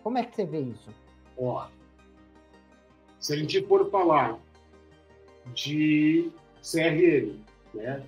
Como 0.05 0.19
é 0.19 0.23
que 0.23 0.35
você 0.35 0.45
vê 0.45 0.59
isso? 0.59 0.87
Ó, 1.35 1.65
se 3.19 3.33
a 3.33 3.35
gente 3.35 3.59
for 3.65 3.89
falar 3.89 4.37
de 5.51 6.29
CRM, 6.61 7.39
né? 7.73 8.03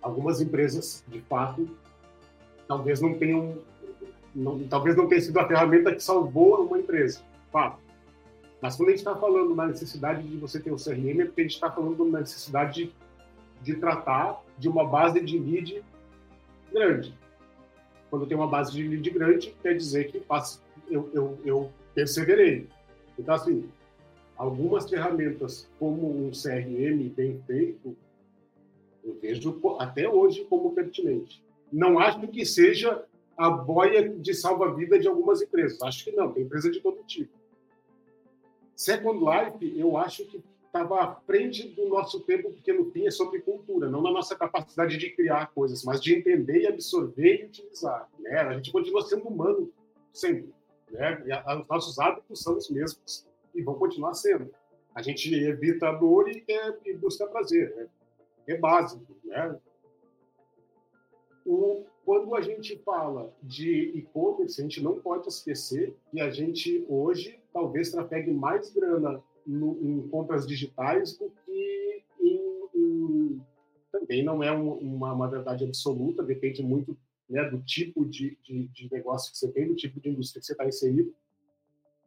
Algumas 0.00 0.40
empresas, 0.40 1.04
de 1.08 1.20
fato, 1.22 1.68
talvez 2.68 3.00
não 3.00 3.18
tenham, 3.18 3.58
não, 4.32 4.60
talvez 4.68 4.96
não 4.96 5.08
tenha 5.08 5.20
sido 5.20 5.40
a 5.40 5.48
ferramenta 5.48 5.92
que 5.92 6.00
salvou 6.00 6.64
uma 6.64 6.78
empresa, 6.78 7.20
fato. 7.50 7.80
Mas 8.62 8.76
quando 8.76 8.90
a 8.90 8.92
gente 8.92 9.00
está 9.00 9.16
falando 9.16 9.52
na 9.52 9.66
necessidade 9.66 10.22
de 10.22 10.36
você 10.36 10.60
ter 10.60 10.70
o 10.70 10.76
CRM, 10.76 11.20
é 11.20 11.24
porque 11.24 11.40
a 11.40 11.44
gente 11.44 11.54
está 11.54 11.68
falando 11.68 12.04
na 12.04 12.20
necessidade 12.20 12.84
de, 12.84 12.94
de 13.60 13.74
tratar 13.74 14.40
de 14.56 14.68
uma 14.68 14.86
base 14.86 15.20
de 15.20 15.36
lead 15.36 15.82
grande. 16.72 17.12
Quando 18.08 18.24
tem 18.24 18.36
uma 18.36 18.46
base 18.46 18.70
de 18.70 18.86
lead 18.86 19.10
grande, 19.10 19.52
quer 19.60 19.76
dizer 19.76 20.12
que 20.12 20.20
passa 20.20 20.60
eu, 20.90 21.10
eu, 21.12 21.38
eu 21.44 21.72
perseverei. 21.94 22.66
Então, 23.18 23.34
assim, 23.34 23.68
algumas 24.36 24.88
ferramentas 24.88 25.68
como 25.78 26.08
um 26.08 26.30
CRM 26.30 27.08
bem 27.14 27.40
feito, 27.46 27.96
eu 29.04 29.18
vejo 29.20 29.60
até 29.78 30.08
hoje 30.08 30.44
como 30.44 30.74
pertinente. 30.74 31.42
Não 31.72 31.98
acho 31.98 32.26
que 32.28 32.44
seja 32.44 33.04
a 33.36 33.48
boia 33.48 34.08
de 34.08 34.34
salva-vida 34.34 34.98
de 34.98 35.08
algumas 35.08 35.40
empresas. 35.40 35.80
Acho 35.82 36.04
que 36.04 36.12
não, 36.12 36.32
tem 36.32 36.42
empresa 36.42 36.70
de 36.70 36.80
todo 36.80 37.02
tipo. 37.04 37.32
Second 38.74 39.18
Life, 39.18 39.78
eu 39.78 39.96
acho 39.96 40.24
que 40.24 40.42
estava 40.66 41.00
à 41.00 41.14
frente 41.14 41.68
do 41.68 41.88
nosso 41.88 42.20
tempo, 42.20 42.50
porque 42.50 42.72
no 42.72 42.90
fim 42.92 43.06
é 43.06 43.10
sobre 43.10 43.40
cultura, 43.40 43.90
não 43.90 44.00
na 44.00 44.10
nossa 44.10 44.36
capacidade 44.36 44.96
de 44.96 45.10
criar 45.10 45.50
coisas, 45.52 45.84
mas 45.84 46.00
de 46.00 46.14
entender 46.14 46.62
e 46.62 46.66
absorver 46.66 47.42
e 47.42 47.44
utilizar. 47.46 48.08
Né? 48.18 48.38
A 48.40 48.54
gente 48.54 48.70
continua 48.70 49.02
sendo 49.02 49.26
humano 49.26 49.70
sempre. 50.12 50.52
Né? 50.90 51.22
E 51.26 51.32
a, 51.32 51.60
os 51.60 51.68
nossos 51.68 51.98
hábitos 51.98 52.42
são 52.42 52.56
os 52.56 52.68
mesmos 52.70 53.26
e 53.54 53.62
vão 53.62 53.74
continuar 53.74 54.14
sendo. 54.14 54.50
A 54.94 55.02
gente 55.02 55.32
evita 55.34 55.88
a 55.88 55.92
dor 55.92 56.28
e, 56.28 56.44
e 56.84 56.94
busca 56.94 57.26
prazer. 57.26 57.74
Né? 57.76 57.88
É 58.46 58.56
básico. 58.56 59.04
Né? 59.24 59.58
O, 61.46 61.84
quando 62.04 62.34
a 62.34 62.40
gente 62.40 62.76
fala 62.78 63.32
de 63.42 63.92
e-commerce, 63.94 64.60
a 64.60 64.64
gente 64.64 64.82
não 64.82 65.00
pode 65.00 65.28
esquecer 65.28 65.96
que 66.10 66.20
a 66.20 66.30
gente 66.30 66.84
hoje 66.88 67.38
talvez 67.52 67.90
trafegue 67.90 68.32
mais 68.32 68.72
grana 68.72 69.22
no, 69.46 69.78
em 69.82 70.08
compras 70.08 70.46
digitais 70.46 71.16
do 71.16 71.30
que 71.44 72.02
em, 72.20 72.68
em, 72.74 73.40
também 73.90 74.24
não 74.24 74.42
é 74.42 74.50
uma, 74.50 75.12
uma 75.12 75.28
verdade 75.28 75.64
absoluta, 75.64 76.22
depende 76.22 76.62
muito 76.62 76.96
né, 77.30 77.48
do 77.48 77.60
tipo 77.62 78.04
de, 78.04 78.36
de, 78.42 78.66
de, 78.66 78.92
negócio 78.92 79.30
que 79.30 79.38
você 79.38 79.48
tem, 79.48 79.68
do 79.68 79.76
tipo 79.76 80.00
de 80.00 80.10
indústria 80.10 80.40
que 80.40 80.46
você 80.46 80.52
está 80.52 80.66
inserido. 80.66 81.14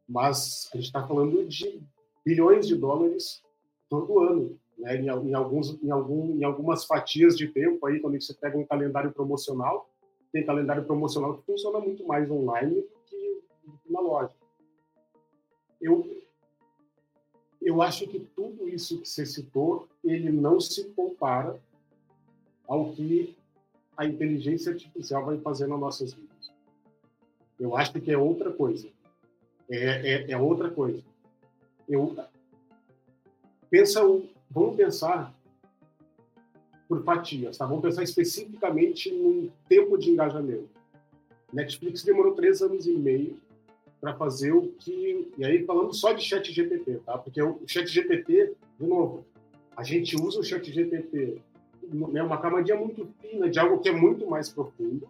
Mas 0.08 0.70
a 0.74 0.76
gente 0.76 0.88
está 0.88 1.08
falando 1.08 1.46
de 1.48 1.82
bilhões 2.26 2.68
de 2.68 2.76
dólares 2.76 3.42
todo 3.90 4.20
ano, 4.20 4.60
né, 4.78 4.98
em, 4.98 5.06
em, 5.06 5.34
alguns, 5.34 5.82
em, 5.82 5.90
algum, 5.90 6.38
em 6.38 6.44
algumas 6.44 6.84
fatias 6.84 7.38
de 7.38 7.48
tempo 7.48 7.86
aí, 7.86 8.02
quando 8.02 8.22
você 8.22 8.34
pega 8.34 8.58
um 8.58 8.66
calendário 8.66 9.14
promocional, 9.14 9.90
tem 10.34 10.46
calendário 10.46 10.84
promocional 10.84 11.38
que 11.38 11.46
funciona 11.46 11.80
muito 11.80 12.06
mais 12.06 12.30
online 12.30 12.82
do 12.82 13.00
que, 13.06 13.44
na 13.90 14.02
loja. 14.02 14.34
Eu, 15.80 16.22
eu 17.62 17.82
acho 17.82 18.08
que 18.08 18.20
tudo 18.20 18.68
isso 18.68 19.00
que 19.00 19.08
você 19.08 19.26
citou, 19.26 19.88
ele 20.04 20.32
não 20.32 20.60
se 20.60 20.84
compara 20.90 21.62
ao 22.68 22.92
que 22.92 23.38
a 23.96 24.06
inteligência 24.06 24.72
artificial 24.72 25.26
vai 25.26 25.38
fazer 25.40 25.68
nas 25.68 25.80
nossas 25.80 26.14
vidas. 26.14 26.52
Eu 27.60 27.76
acho 27.76 27.94
que 27.94 28.12
é 28.12 28.18
outra 28.18 28.52
coisa. 28.52 28.88
É, 29.70 29.78
é, 29.78 30.32
é 30.32 30.38
outra 30.38 30.70
coisa. 30.70 31.02
Eu 31.88 32.16
pensa, 33.70 34.02
vamos 34.50 34.76
pensar 34.76 35.34
por 36.88 37.04
fatias, 37.04 37.58
tá? 37.58 37.66
Vamos 37.66 37.82
pensar 37.82 38.04
especificamente 38.04 39.12
no 39.12 39.52
tempo 39.68 39.98
de 39.98 40.10
engajamento. 40.10 40.70
Netflix 41.52 42.04
demorou 42.04 42.34
três 42.34 42.62
anos 42.62 42.86
e 42.88 42.94
meio 42.94 43.40
para 44.02 44.16
fazer 44.16 44.52
o 44.52 44.68
que. 44.80 45.32
E 45.38 45.46
aí, 45.46 45.66
falando 45.66 45.94
só 45.94 46.12
de 46.12 46.24
chat 46.24 46.52
GPT, 46.52 47.00
tá? 47.06 47.18
Porque 47.18 47.42
o 47.42 47.62
chat 47.66 47.88
GPT, 47.88 48.54
de 48.80 48.86
novo, 48.86 49.26
a 49.76 49.84
gente 49.84 50.16
usa 50.16 50.40
o 50.40 50.44
chat 50.44 50.72
GPT, 50.72 51.42
né, 51.92 52.24
uma 52.24 52.40
camadinha 52.40 52.78
muito 52.78 53.08
fina 53.22 53.50
de 53.50 53.60
algo 53.60 53.80
que 53.80 53.90
é 53.90 53.92
muito 53.92 54.28
mais 54.28 54.50
profundo, 54.50 55.08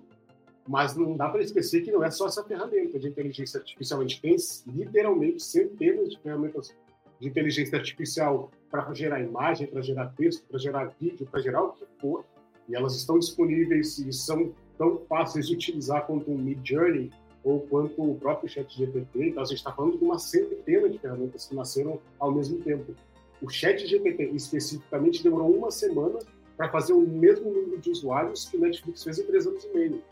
mas 0.68 0.96
não 0.96 1.16
dá 1.16 1.30
para 1.30 1.42
esquecer 1.42 1.82
que 1.82 1.92
não 1.92 2.04
é 2.04 2.10
só 2.10 2.28
essa 2.28 2.44
ferramenta 2.44 2.98
de 2.98 3.08
inteligência 3.08 3.60
artificial. 3.60 4.00
A 4.00 4.04
gente 4.04 4.22
tem 4.22 4.36
literalmente 4.68 5.44
centenas 5.44 6.10
de 6.10 6.20
ferramentas 6.20 6.76
de 7.20 7.28
inteligência 7.28 7.78
artificial 7.78 8.52
para 8.70 8.94
gerar 8.94 9.22
imagem, 9.22 9.68
para 9.68 9.82
gerar 9.82 10.08
texto, 10.16 10.46
para 10.48 10.60
gerar 10.60 10.94
vídeo, 11.00 11.28
para 11.30 11.42
gerar 11.42 11.64
o 11.64 11.74
que 11.74 11.86
for, 12.00 12.26
e 12.68 12.76
elas 12.76 12.96
estão 12.96 13.20
disponíveis 13.20 13.98
e 14.00 14.12
são 14.12 14.54
tão 14.78 15.00
fáceis 15.08 15.48
de 15.48 15.54
utilizar 15.54 16.06
quanto 16.06 16.32
o 16.32 16.38
Mid 16.38 16.66
Journey 16.68 17.12
ou 17.44 17.60
quanto 17.62 18.02
o 18.02 18.16
próprio 18.16 18.50
chat 18.50 18.76
GPT. 18.76 19.30
Então, 19.30 19.44
a 19.44 19.46
gente 19.46 19.58
está 19.58 19.72
falando 19.72 19.98
de 19.98 20.04
uma 20.04 20.18
centena 20.18 20.90
de 20.90 20.98
ferramentas 20.98 21.46
que 21.46 21.56
nasceram 21.56 22.00
ao 22.20 22.32
mesmo 22.32 22.60
tempo. 22.62 22.96
O 23.42 23.50
chat 23.50 23.86
GPT, 23.86 24.32
especificamente, 24.34 25.22
demorou 25.22 25.54
uma 25.54 25.70
semana 25.70 26.20
para 26.56 26.70
fazer 26.70 26.94
o 26.94 27.02
mesmo 27.02 27.52
número 27.52 27.80
de 27.80 27.90
usuários 27.90 28.46
que 28.46 28.58
o 28.58 28.62
Netflix 28.62 29.04
fez 29.04 29.20
em 29.20 29.26
três 29.26 29.48
anos 29.48 29.64
e 29.64 29.74
meio. 29.74 30.04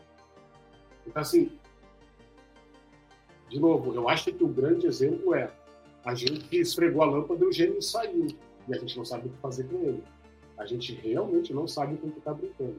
Então, 1.06 1.22
assim, 1.22 1.52
de 3.48 3.60
novo, 3.60 3.94
eu 3.94 4.08
acho 4.08 4.32
que 4.32 4.42
o 4.42 4.48
grande 4.48 4.86
exemplo 4.86 5.34
é 5.34 5.50
a 6.04 6.14
gente 6.14 6.56
esfregou 6.56 7.02
a 7.02 7.06
lâmpada 7.06 7.44
e 7.44 7.48
o 7.48 7.52
gênio 7.52 7.80
saiu. 7.80 8.26
E 8.68 8.74
a 8.74 8.78
gente 8.78 8.96
não 8.96 9.04
sabe 9.04 9.28
o 9.28 9.30
que 9.30 9.38
fazer 9.38 9.64
com 9.64 9.76
ele. 9.84 10.02
A 10.58 10.66
gente 10.66 10.94
realmente 10.94 11.52
não 11.52 11.66
sabe 11.66 11.96
com 11.96 12.08
o 12.08 12.10
que 12.10 12.18
está 12.18 12.32
brincando. 12.32 12.76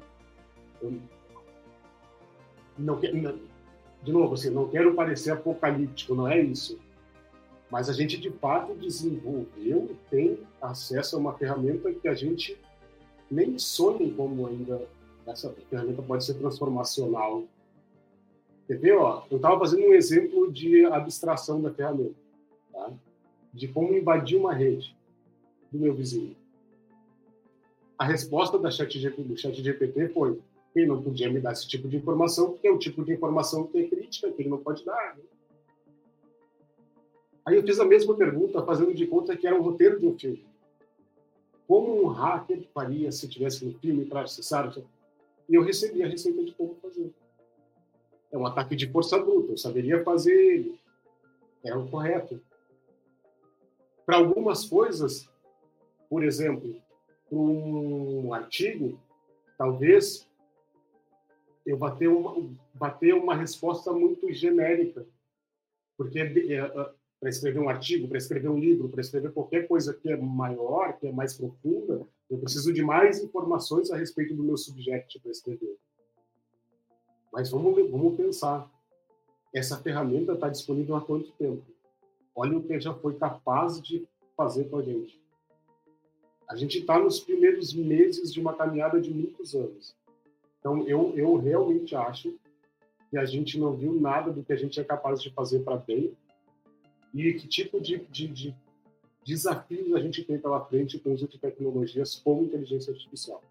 Não, 2.77 2.99
não, 2.99 3.39
de 4.03 4.11
novo, 4.11 4.33
assim, 4.33 4.49
não 4.49 4.67
quero 4.67 4.93
parecer 4.93 5.31
apocalíptico, 5.31 6.15
não 6.15 6.27
é 6.27 6.41
isso. 6.41 6.77
Mas 7.71 7.89
a 7.89 7.93
gente, 7.93 8.17
de 8.17 8.29
fato, 8.29 8.73
desenvolveu 8.75 9.89
e 9.89 9.95
tem 10.09 10.39
acesso 10.61 11.15
a 11.15 11.19
uma 11.19 11.33
ferramenta 11.33 11.91
que 11.93 12.07
a 12.07 12.13
gente 12.13 12.57
nem 13.33 13.57
sonha 13.57 14.03
em 14.03 14.13
como 14.13 14.47
ainda 14.47 14.87
essa 15.25 15.49
ferramenta 15.69 16.01
pode 16.01 16.23
ser 16.25 16.35
transformacional. 16.35 17.43
Ver? 18.67 18.97
Ó, 18.97 19.23
eu 19.29 19.37
estava 19.37 19.59
fazendo 19.59 19.85
um 19.87 19.93
exemplo 19.93 20.51
de 20.51 20.85
abstração 20.85 21.61
da 21.61 21.71
ferramenta, 21.71 22.15
tá? 22.71 22.91
de 23.53 23.67
como 23.67 23.93
invadir 23.93 24.37
uma 24.37 24.53
rede 24.53 24.95
do 25.71 25.79
meu 25.79 25.93
vizinho. 25.93 26.35
A 27.97 28.05
resposta 28.05 28.57
da 28.57 28.71
chat 28.71 28.97
do 29.09 29.37
chat 29.37 29.61
GPT 29.61 30.09
foi 30.09 30.39
ele 30.75 30.87
não 30.87 31.01
podia 31.01 31.31
me 31.31 31.39
dar 31.39 31.51
esse 31.51 31.67
tipo 31.67 31.87
de 31.87 31.97
informação, 31.97 32.51
porque 32.51 32.67
é 32.67 32.71
o 32.71 32.79
tipo 32.79 33.03
de 33.03 33.13
informação 33.13 33.67
que 33.67 33.77
é 33.77 33.87
crítica, 33.87 34.31
que 34.31 34.41
ele 34.41 34.49
não 34.49 34.57
pode 34.57 34.83
dar. 34.83 35.15
Né? 35.15 35.23
Aí 37.45 37.55
eu 37.55 37.63
fiz 37.63 37.79
a 37.79 37.85
mesma 37.85 38.15
pergunta, 38.15 38.65
fazendo 38.65 38.93
de 38.93 39.05
conta 39.05 39.37
que 39.37 39.45
era 39.45 39.55
um 39.55 39.61
roteiro 39.61 39.99
de 39.99 40.07
um 40.07 40.17
filme. 40.17 40.43
Como 41.67 42.03
um 42.03 42.07
hacker 42.07 42.67
faria 42.73 43.11
se 43.11 43.27
tivesse 43.27 43.65
um 43.65 43.73
filme 43.79 44.05
para 44.05 44.21
acessar? 44.21 44.73
E 45.49 45.55
eu 45.55 45.63
recebi 45.63 46.03
a 46.03 46.07
receita 46.07 46.43
de 46.43 46.51
como 46.53 46.75
fazer. 46.75 47.13
É 48.31 48.37
um 48.37 48.45
ataque 48.45 48.75
de 48.75 48.89
força 48.89 49.17
bruta, 49.19 49.53
eu 49.53 49.57
saberia 49.57 50.03
fazer 50.03 50.33
ele. 50.33 50.79
É 51.63 51.75
o 51.75 51.87
correto. 51.87 52.41
Para 54.05 54.17
algumas 54.17 54.65
coisas, 54.65 55.29
por 56.09 56.23
exemplo, 56.23 56.75
um 57.31 58.33
artigo, 58.33 58.99
talvez 59.57 60.27
eu 61.65 61.77
vou 61.77 61.91
ter 61.91 62.07
uma, 62.07 62.49
bater 62.73 63.13
uma 63.13 63.35
resposta 63.35 63.93
muito 63.93 64.31
genérica, 64.33 65.05
porque 65.97 66.19
é, 66.19 66.55
é, 66.55 66.93
para 67.23 67.29
escrever 67.29 67.59
um 67.59 67.69
artigo, 67.69 68.05
para 68.05 68.17
escrever 68.17 68.49
um 68.49 68.59
livro, 68.59 68.89
para 68.89 68.99
escrever 68.99 69.31
qualquer 69.31 69.65
coisa 69.65 69.93
que 69.93 70.11
é 70.11 70.17
maior, 70.17 70.99
que 70.99 71.07
é 71.07 71.11
mais 71.13 71.33
profunda, 71.33 72.05
eu 72.29 72.37
preciso 72.37 72.73
de 72.73 72.83
mais 72.83 73.23
informações 73.23 73.89
a 73.91 73.95
respeito 73.95 74.35
do 74.35 74.43
meu 74.43 74.57
subject 74.57 75.21
para 75.21 75.31
escrever. 75.31 75.77
Mas 77.31 77.49
vamos, 77.49 77.75
vamos 77.89 78.17
pensar. 78.17 78.69
Essa 79.55 79.77
ferramenta 79.77 80.33
está 80.33 80.49
disponível 80.49 80.97
há 80.97 81.01
quanto 81.01 81.31
tempo? 81.31 81.63
Olha 82.35 82.57
o 82.57 82.61
que 82.61 82.77
já 82.77 82.93
foi 82.93 83.15
capaz 83.15 83.81
de 83.81 84.05
fazer 84.35 84.65
com 84.65 84.79
a 84.79 84.81
gente. 84.83 85.17
A 86.49 86.57
gente 86.57 86.79
está 86.79 86.99
nos 86.99 87.21
primeiros 87.21 87.73
meses 87.73 88.33
de 88.33 88.41
uma 88.41 88.53
caminhada 88.53 88.99
de 88.99 89.09
muitos 89.09 89.55
anos. 89.55 89.95
Então, 90.59 90.85
eu, 90.85 91.13
eu 91.15 91.37
realmente 91.37 91.95
acho 91.95 92.37
que 93.09 93.17
a 93.17 93.23
gente 93.23 93.57
não 93.57 93.77
viu 93.77 93.93
nada 93.93 94.29
do 94.29 94.43
que 94.43 94.51
a 94.51 94.57
gente 94.57 94.77
é 94.77 94.83
capaz 94.83 95.21
de 95.21 95.29
fazer 95.29 95.59
para 95.59 95.77
bem 95.77 96.13
e 97.13 97.33
que 97.33 97.47
tipo 97.47 97.79
de, 97.79 97.99
de, 98.07 98.27
de 98.27 98.55
desafios 99.25 99.93
a 99.95 99.99
gente 99.99 100.23
tem 100.23 100.39
pela 100.39 100.63
frente 100.65 100.97
com 100.99 101.09
o 101.09 101.13
uso 101.13 101.27
de 101.27 101.37
tecnologias 101.37 102.15
como 102.15 102.43
inteligência 102.43 102.91
artificial. 102.91 103.41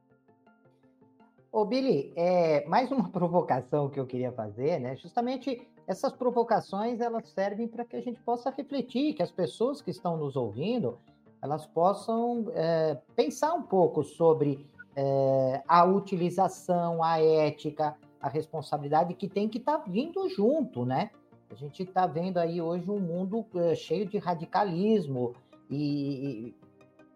Ô, 1.51 1.64
Billy, 1.64 2.12
é, 2.16 2.66
mais 2.66 2.90
uma 2.90 3.09
provocação 3.12 3.88
que 3.88 4.01
eu 4.01 4.07
queria 4.07 4.33
fazer, 4.33 4.81
né? 4.81 4.96
Justamente 4.96 5.66
essas 5.87 6.12
provocações 6.12 7.01
elas 7.01 7.29
servem 7.29 7.68
para 7.68 7.85
que 7.85 7.96
a 7.96 8.01
gente 8.01 8.20
possa 8.20 8.51
refletir, 8.51 9.14
que 9.14 9.22
as 9.22 9.31
pessoas 9.31 9.81
que 9.83 9.90
estão 9.90 10.16
nos 10.16 10.37
ouvindo 10.37 10.98
elas 11.42 11.66
possam 11.66 12.46
é, 12.55 12.96
pensar 13.16 13.53
um 13.53 13.62
pouco 13.62 14.05
sobre 14.05 14.64
é, 14.94 15.62
a 15.66 15.85
utilização, 15.85 17.03
a 17.03 17.20
ética, 17.20 17.96
a 18.20 18.29
responsabilidade 18.29 19.14
que 19.14 19.29
tem 19.29 19.48
que 19.48 19.59
estar 19.59 19.79
tá 19.79 19.85
vindo 19.85 20.29
junto, 20.29 20.85
né? 20.85 21.11
A 21.52 21.54
gente 21.54 21.82
está 21.82 22.06
vendo 22.06 22.38
aí 22.38 22.62
hoje 22.62 22.90
um 22.90 22.98
mundo 22.98 23.44
é, 23.56 23.74
cheio 23.74 24.06
de 24.06 24.16
radicalismo 24.16 25.34
e, 25.68 26.56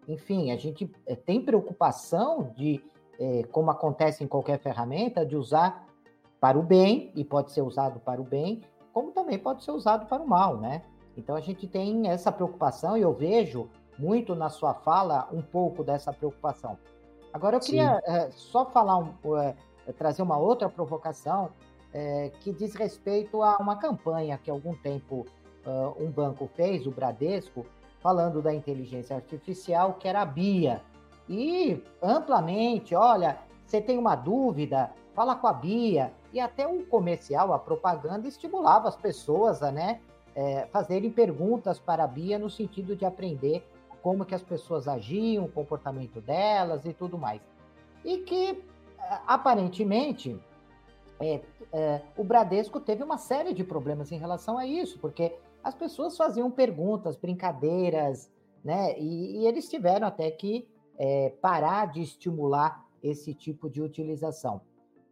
enfim, 0.07 0.51
a 0.51 0.55
gente 0.55 0.91
é, 1.07 1.15
tem 1.15 1.41
preocupação 1.41 2.53
de, 2.55 2.79
é, 3.19 3.43
como 3.51 3.71
acontece 3.71 4.23
em 4.23 4.27
qualquer 4.27 4.59
ferramenta, 4.59 5.25
de 5.25 5.35
usar 5.35 5.87
para 6.39 6.57
o 6.57 6.61
bem 6.61 7.11
e 7.15 7.25
pode 7.25 7.51
ser 7.51 7.63
usado 7.63 7.99
para 7.99 8.21
o 8.21 8.23
bem, 8.23 8.61
como 8.93 9.11
também 9.11 9.39
pode 9.39 9.63
ser 9.63 9.71
usado 9.71 10.05
para 10.05 10.21
o 10.21 10.27
mal, 10.27 10.57
né? 10.57 10.83
Então 11.17 11.35
a 11.35 11.41
gente 11.41 11.65
tem 11.65 12.07
essa 12.07 12.31
preocupação 12.31 12.95
e 12.95 13.01
eu 13.01 13.13
vejo 13.13 13.67
muito 13.97 14.35
na 14.35 14.49
sua 14.49 14.75
fala 14.75 15.27
um 15.33 15.41
pouco 15.41 15.83
dessa 15.83 16.13
preocupação. 16.13 16.77
Agora 17.33 17.55
eu 17.55 17.59
queria 17.59 17.99
é, 18.05 18.29
só 18.29 18.67
falar, 18.67 18.97
um, 18.99 19.15
é, 19.37 19.55
trazer 19.93 20.21
uma 20.21 20.37
outra 20.37 20.69
provocação 20.69 21.49
é, 21.97 22.31
que 22.41 22.53
diz 22.53 22.75
respeito 22.75 23.41
a 23.41 23.57
uma 23.57 23.75
campanha 23.75 24.37
que 24.37 24.51
há 24.51 24.53
algum 24.53 24.75
tempo 24.75 25.25
uh, 25.65 26.03
um 26.03 26.11
banco 26.11 26.47
fez, 26.53 26.85
o 26.85 26.91
Bradesco, 26.91 27.65
falando 27.99 28.39
da 28.39 28.53
inteligência 28.53 29.15
artificial, 29.15 29.95
que 29.95 30.07
era 30.07 30.21
a 30.21 30.25
Bia. 30.25 30.83
E 31.27 31.83
amplamente, 31.99 32.93
olha, 32.93 33.39
você 33.65 33.81
tem 33.81 33.97
uma 33.97 34.15
dúvida, 34.15 34.91
fala 35.15 35.35
com 35.35 35.47
a 35.47 35.53
Bia. 35.53 36.13
E 36.31 36.39
até 36.39 36.67
o 36.67 36.85
comercial, 36.85 37.51
a 37.51 37.57
propaganda, 37.57 38.27
estimulava 38.27 38.87
as 38.87 38.95
pessoas 38.95 39.63
a 39.63 39.71
né, 39.71 39.99
é, 40.35 40.67
fazerem 40.67 41.09
perguntas 41.09 41.79
para 41.79 42.03
a 42.03 42.07
Bia 42.07 42.37
no 42.37 42.49
sentido 42.49 42.95
de 42.95 43.05
aprender 43.05 43.67
como 44.03 44.23
que 44.23 44.35
as 44.35 44.43
pessoas 44.43 44.87
agiam, 44.87 45.45
o 45.45 45.51
comportamento 45.51 46.21
delas 46.21 46.85
e 46.85 46.93
tudo 46.93 47.17
mais. 47.17 47.41
E 48.05 48.19
que, 48.19 48.63
aparentemente, 49.25 50.39
é, 51.19 51.41
é, 51.71 52.01
o 52.15 52.23
Bradesco 52.23 52.79
teve 52.79 53.03
uma 53.03 53.17
série 53.17 53.53
de 53.53 53.63
problemas 53.63 54.11
em 54.11 54.17
relação 54.17 54.57
a 54.57 54.65
isso, 54.65 54.99
porque 54.99 55.35
as 55.63 55.73
pessoas 55.73 56.15
faziam 56.15 56.49
perguntas, 56.49 57.15
brincadeiras, 57.17 58.29
né? 58.63 58.97
E, 58.99 59.37
e 59.37 59.47
eles 59.47 59.69
tiveram 59.69 60.07
até 60.07 60.29
que 60.31 60.67
é, 60.97 61.29
parar 61.41 61.91
de 61.91 62.01
estimular 62.01 62.85
esse 63.01 63.33
tipo 63.33 63.69
de 63.69 63.81
utilização. 63.81 64.61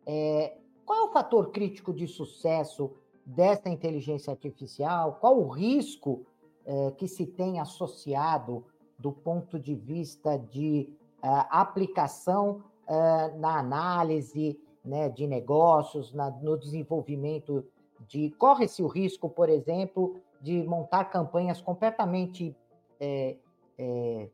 É, 0.05 0.57
qual 0.85 0.99
é 0.99 1.09
o 1.09 1.11
fator 1.11 1.51
crítico 1.51 1.93
de 1.93 2.07
sucesso 2.07 2.91
dessa 3.25 3.69
inteligência 3.69 4.31
artificial? 4.31 5.17
Qual 5.19 5.39
o 5.39 5.47
risco 5.47 6.25
é, 6.65 6.91
que 6.91 7.07
se 7.07 7.25
tem 7.25 7.59
associado 7.59 8.63
do 8.97 9.11
ponto 9.11 9.59
de 9.59 9.75
vista 9.75 10.37
de 10.37 10.89
uh, 11.21 11.45
aplicação 11.49 12.63
na 13.39 13.57
análise 13.57 14.57
né, 14.85 15.09
de 15.09 15.27
negócios, 15.27 16.13
na, 16.13 16.29
no 16.29 16.57
desenvolvimento 16.57 17.65
de. 18.07 18.29
Corre-se 18.31 18.83
o 18.83 18.87
risco, 18.87 19.29
por 19.29 19.49
exemplo, 19.49 20.17
de 20.41 20.63
montar 20.63 21.05
campanhas 21.05 21.61
completamente 21.61 22.55
é, 22.99 23.35
é, 23.77 24.29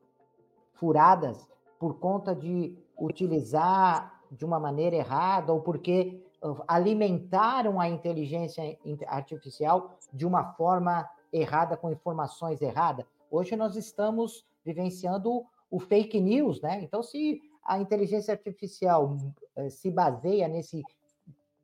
furadas 0.73 1.47
por 1.79 1.99
conta 1.99 2.35
de 2.35 2.77
utilizar 2.97 4.21
de 4.31 4.45
uma 4.45 4.59
maneira 4.59 4.95
errada 4.95 5.51
ou 5.51 5.61
porque 5.61 6.23
alimentaram 6.67 7.79
a 7.79 7.87
inteligência 7.87 8.77
artificial 9.07 9.91
de 10.11 10.25
uma 10.25 10.53
forma 10.53 11.07
errada, 11.31 11.77
com 11.77 11.91
informações 11.91 12.61
erradas. 12.61 13.05
Hoje 13.29 13.55
nós 13.55 13.75
estamos 13.75 14.45
vivenciando 14.65 15.45
o 15.69 15.79
fake 15.79 16.19
news, 16.19 16.61
né? 16.61 16.81
Então, 16.81 17.01
se 17.01 17.41
a 17.63 17.79
inteligência 17.79 18.33
artificial 18.33 19.17
eh, 19.55 19.69
se 19.69 19.89
baseia 19.91 20.47
nesse 20.47 20.83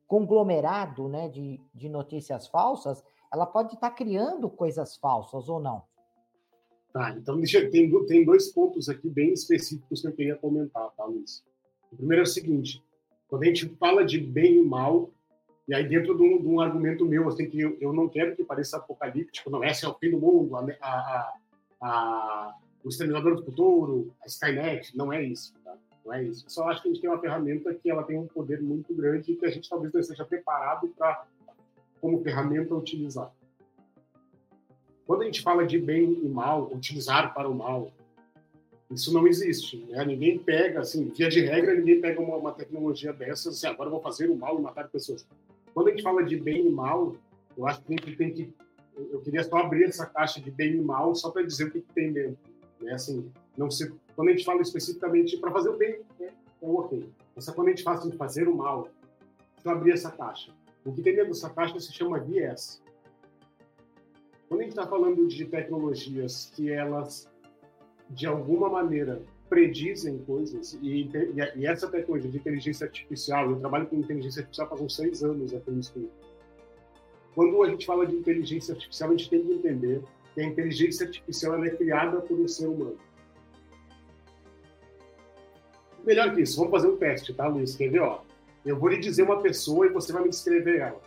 conglomerado 0.06 1.08
né, 1.08 1.28
de, 1.28 1.60
de 1.74 1.88
notícias 1.88 2.48
falsas, 2.48 3.04
ela 3.32 3.44
pode 3.44 3.74
estar 3.74 3.90
criando 3.90 4.48
coisas 4.48 4.96
falsas 4.96 5.48
ou 5.48 5.60
não. 5.60 5.82
Tá, 6.92 7.10
então 7.10 7.40
tem, 7.70 8.06
tem 8.06 8.24
dois 8.24 8.50
pontos 8.50 8.88
aqui 8.88 9.08
bem 9.08 9.32
específicos 9.32 10.00
que 10.00 10.08
eu 10.08 10.12
queria 10.12 10.36
comentar, 10.36 10.90
tá, 10.96 11.04
Luiz? 11.04 11.44
O 11.92 11.96
primeiro 11.96 12.22
é 12.22 12.24
o 12.24 12.26
seguinte: 12.26 12.82
quando 13.28 13.42
a 13.42 13.46
gente 13.46 13.68
fala 13.76 14.04
de 14.04 14.18
bem 14.18 14.60
e 14.60 14.64
mal, 14.64 15.10
e 15.68 15.74
aí 15.74 15.86
dentro 15.86 16.16
de 16.16 16.22
um, 16.22 16.40
de 16.40 16.48
um 16.48 16.60
argumento 16.60 17.04
meu, 17.04 17.28
assim, 17.28 17.48
que 17.48 17.60
eu, 17.60 17.76
eu, 17.78 17.92
não 17.92 18.08
quero 18.08 18.34
que 18.34 18.42
pareça 18.42 18.78
apocalíptico, 18.78 19.50
não 19.50 19.62
esse 19.62 19.84
é 19.84 19.88
o 19.88 19.94
fim 19.94 20.10
do 20.10 20.18
mundo, 20.18 20.56
a, 20.56 20.66
a, 20.80 21.34
a, 21.82 22.56
o 22.82 22.88
Exterminador 22.88 23.36
do 23.36 23.44
Futuro, 23.44 24.14
a 24.22 24.26
Skynet, 24.26 24.96
não 24.96 25.12
é 25.12 25.22
isso, 25.22 25.52
tá? 25.62 25.76
Não 26.08 26.14
é 26.14 26.24
isso. 26.24 26.46
Só 26.48 26.66
acho 26.70 26.80
que 26.80 26.88
a 26.88 26.90
gente 26.90 27.02
tem 27.02 27.10
uma 27.10 27.20
ferramenta 27.20 27.74
que 27.74 27.90
ela 27.90 28.02
tem 28.02 28.18
um 28.18 28.26
poder 28.26 28.62
muito 28.62 28.94
grande 28.94 29.30
e 29.30 29.36
que 29.36 29.44
a 29.44 29.50
gente 29.50 29.68
talvez 29.68 29.92
não 29.92 30.00
esteja 30.00 30.24
preparado 30.24 30.88
para, 30.96 31.26
como 32.00 32.22
ferramenta, 32.22 32.74
utilizar. 32.74 33.30
Quando 35.06 35.20
a 35.20 35.24
gente 35.26 35.42
fala 35.42 35.66
de 35.66 35.78
bem 35.78 36.18
e 36.24 36.28
mal, 36.28 36.72
utilizar 36.72 37.34
para 37.34 37.46
o 37.46 37.54
mal, 37.54 37.92
isso 38.90 39.12
não 39.12 39.26
existe. 39.26 39.84
Né? 39.90 40.02
Ninguém 40.06 40.38
pega, 40.38 40.80
assim, 40.80 41.12
via 41.14 41.28
de 41.28 41.40
regra, 41.40 41.74
ninguém 41.74 42.00
pega 42.00 42.18
uma, 42.22 42.36
uma 42.36 42.52
tecnologia 42.52 43.12
dessas 43.12 43.56
assim, 43.56 43.66
agora 43.66 43.90
vou 43.90 44.00
fazer 44.00 44.30
o 44.30 44.34
mal 44.34 44.58
e 44.58 44.62
matar 44.62 44.88
pessoas. 44.88 45.26
Quando 45.74 45.88
a 45.88 45.90
gente 45.90 46.02
fala 46.02 46.24
de 46.24 46.38
bem 46.38 46.66
e 46.66 46.70
mal, 46.70 47.16
eu 47.54 47.66
acho 47.66 47.82
que 47.82 47.92
a 47.92 47.96
gente 47.96 48.16
tem 48.16 48.32
que. 48.32 48.50
Eu 48.96 49.20
queria 49.20 49.44
só 49.44 49.58
abrir 49.58 49.84
essa 49.84 50.06
caixa 50.06 50.40
de 50.40 50.50
bem 50.50 50.72
e 50.72 50.80
mal 50.80 51.14
só 51.14 51.30
para 51.30 51.42
dizer 51.42 51.64
o 51.64 51.70
que, 51.70 51.82
que 51.82 51.92
tem 51.92 52.12
dentro. 52.14 52.38
Né? 52.80 52.94
Assim, 52.94 53.30
não 53.56 53.70
se, 53.70 53.92
quando 54.18 54.30
a 54.30 54.32
gente 54.32 54.44
fala 54.44 54.60
especificamente 54.60 55.36
para 55.36 55.52
fazer 55.52 55.68
o 55.68 55.76
bem, 55.76 56.00
é, 56.18 56.24
é 56.24 56.32
ok. 56.60 57.08
Mas 57.36 57.48
quando 57.50 57.68
a 57.68 57.70
gente 57.70 57.84
fala 57.84 57.98
assim, 57.98 58.10
fazer 58.10 58.48
o 58.48 58.56
mal, 58.56 58.88
eu 59.64 59.70
abrir 59.70 59.92
essa 59.92 60.10
caixa. 60.10 60.52
O 60.84 60.92
que 60.92 61.02
tem 61.02 61.14
dentro 61.14 61.28
dessa 61.28 61.48
caixa 61.48 61.78
se 61.78 61.92
chama 61.92 62.18
viés. 62.18 62.82
Quando 64.48 64.58
a 64.58 64.64
gente 64.64 64.72
está 64.72 64.88
falando 64.88 65.28
de 65.28 65.44
tecnologias 65.44 66.50
que 66.52 66.68
elas, 66.68 67.30
de 68.10 68.26
alguma 68.26 68.68
maneira, 68.68 69.22
predizem 69.48 70.18
coisas, 70.24 70.76
e, 70.82 71.08
e, 71.54 71.64
essa 71.64 71.88
tecnologia 71.88 72.28
de 72.28 72.38
inteligência 72.38 72.88
artificial, 72.88 73.48
eu 73.48 73.60
trabalho 73.60 73.86
com 73.86 73.94
inteligência 73.94 74.40
artificial 74.40 74.68
faz 74.68 74.80
uns 74.80 74.96
seis 74.96 75.22
anos 75.22 75.52
no 75.52 75.78
estudo. 75.78 76.10
Quando 77.36 77.62
a 77.62 77.70
gente 77.70 77.86
fala 77.86 78.04
de 78.04 78.16
inteligência 78.16 78.74
artificial, 78.74 79.10
a 79.10 79.12
gente 79.16 79.30
tem 79.30 79.46
que 79.46 79.52
entender 79.52 80.02
que 80.34 80.40
a 80.40 80.44
inteligência 80.44 81.06
artificial 81.06 81.64
é 81.64 81.70
criada 81.70 82.20
por 82.20 82.36
um 82.36 82.48
ser 82.48 82.66
humano. 82.66 82.98
Melhor 86.08 86.34
que 86.34 86.40
isso, 86.40 86.56
vamos 86.56 86.70
fazer 86.70 86.88
um 86.88 86.96
teste, 86.96 87.34
tá, 87.34 87.46
Luiz? 87.46 87.76
Quer 87.76 87.90
ver? 87.90 88.00
Ó, 88.00 88.22
eu 88.64 88.78
vou 88.78 88.88
lhe 88.88 88.98
dizer 88.98 89.24
uma 89.24 89.42
pessoa 89.42 89.84
e 89.84 89.90
você 89.90 90.10
vai 90.10 90.22
me 90.22 90.30
descrever 90.30 90.80
ela. 90.80 91.02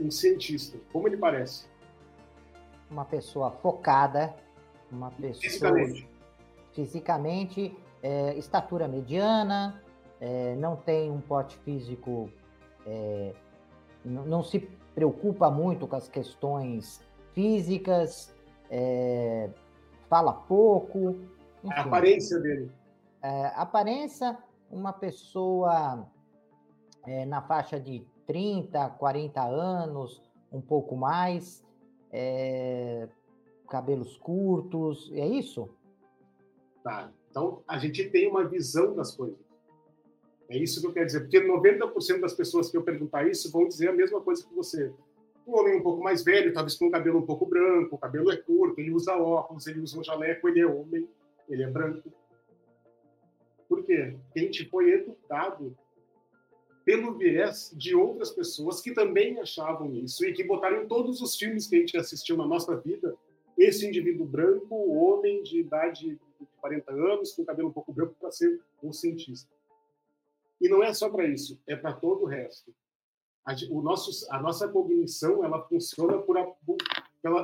Um 0.00 0.10
cientista, 0.10 0.78
como 0.90 1.06
ele 1.06 1.18
parece? 1.18 1.66
Uma 2.90 3.04
pessoa 3.04 3.50
focada, 3.50 4.34
uma 4.90 5.10
pessoa. 5.10 5.42
Fisicamente. 5.42 6.08
Fisicamente, 6.72 7.76
é, 8.02 8.38
estatura 8.38 8.88
mediana, 8.88 9.84
é, 10.18 10.54
não 10.56 10.74
tem 10.74 11.10
um 11.10 11.20
porte 11.20 11.58
físico. 11.58 12.30
É, 12.86 13.34
não, 14.02 14.24
não 14.24 14.42
se 14.42 14.60
preocupa 14.94 15.50
muito 15.50 15.86
com 15.86 15.94
as 15.94 16.08
questões 16.08 17.02
físicas, 17.34 18.34
é, 18.70 19.50
fala 20.08 20.32
pouco. 20.32 21.16
Enfim. 21.62 21.74
A 21.74 21.82
aparência 21.82 22.40
dele. 22.40 22.79
É, 23.22 23.46
aparência, 23.54 24.38
uma 24.70 24.92
pessoa 24.92 26.06
é, 27.06 27.24
na 27.26 27.42
faixa 27.42 27.78
de 27.78 28.06
30, 28.26 28.90
40 28.90 29.42
anos, 29.42 30.22
um 30.52 30.60
pouco 30.60 30.96
mais, 30.96 31.64
é, 32.10 33.08
cabelos 33.68 34.16
curtos, 34.16 35.10
é 35.12 35.26
isso? 35.26 35.68
Tá. 36.82 37.10
Então, 37.30 37.62
a 37.68 37.78
gente 37.78 38.08
tem 38.08 38.28
uma 38.28 38.44
visão 38.44 38.94
das 38.94 39.14
coisas. 39.14 39.38
É 40.48 40.56
isso 40.56 40.80
que 40.80 40.86
eu 40.86 40.92
quero 40.92 41.06
dizer. 41.06 41.20
Porque 41.20 41.40
90% 41.40 42.20
das 42.20 42.32
pessoas 42.32 42.70
que 42.70 42.76
eu 42.76 42.82
perguntar 42.82 43.28
isso 43.28 43.52
vão 43.52 43.68
dizer 43.68 43.88
a 43.88 43.92
mesma 43.92 44.20
coisa 44.20 44.44
que 44.44 44.54
você 44.54 44.92
um 45.46 45.58
homem 45.58 45.76
um 45.76 45.82
pouco 45.82 46.02
mais 46.02 46.22
velho, 46.22 46.52
talvez 46.52 46.76
com 46.76 46.86
o 46.86 46.90
cabelo 46.90 47.18
um 47.18 47.26
pouco 47.26 47.44
branco, 47.44 47.96
o 47.96 47.98
cabelo 47.98 48.30
é 48.30 48.36
curto, 48.36 48.78
ele 48.80 48.92
usa 48.92 49.16
óculos, 49.16 49.66
ele 49.66 49.80
usa 49.80 49.98
um 49.98 50.04
jaleco, 50.04 50.48
ele 50.48 50.60
é 50.60 50.66
homem, 50.66 51.08
ele 51.48 51.62
é 51.62 51.66
branco. 51.66 52.12
Por 53.70 53.84
quê? 53.84 54.16
Porque 54.24 54.40
a 54.40 54.42
gente 54.42 54.68
foi 54.68 54.90
educado 54.92 55.74
pelo 56.84 57.16
viés 57.16 57.72
de 57.74 57.94
outras 57.94 58.30
pessoas 58.30 58.82
que 58.82 58.92
também 58.92 59.38
achavam 59.40 59.94
isso 59.94 60.26
e 60.26 60.32
que 60.34 60.44
botaram 60.44 60.82
em 60.82 60.86
todos 60.86 61.22
os 61.22 61.36
filmes 61.36 61.66
que 61.66 61.76
a 61.76 61.78
gente 61.78 61.96
assistiu 61.96 62.36
na 62.36 62.46
nossa 62.46 62.76
vida 62.76 63.16
esse 63.56 63.86
indivíduo 63.86 64.26
branco, 64.26 64.74
homem 64.74 65.42
de 65.42 65.60
idade 65.60 66.18
de 66.38 66.46
40 66.60 66.92
anos, 66.92 67.32
com 67.32 67.44
cabelo 67.44 67.68
um 67.68 67.72
pouco 67.72 67.92
branco, 67.92 68.14
para 68.20 68.30
ser 68.30 68.60
um 68.82 68.92
cientista. 68.92 69.50
E 70.60 70.68
não 70.68 70.82
é 70.82 70.92
só 70.92 71.08
para 71.08 71.26
isso, 71.26 71.58
é 71.66 71.76
para 71.76 71.94
todo 71.94 72.24
o 72.24 72.26
resto 72.26 72.74
a, 73.44 73.54
o 73.70 73.82
nosso, 73.82 74.26
a 74.32 74.40
nossa 74.40 74.68
cognição 74.68 75.44
ela 75.44 75.62
funciona 75.66 76.18
por, 76.18 76.38
a, 76.38 76.44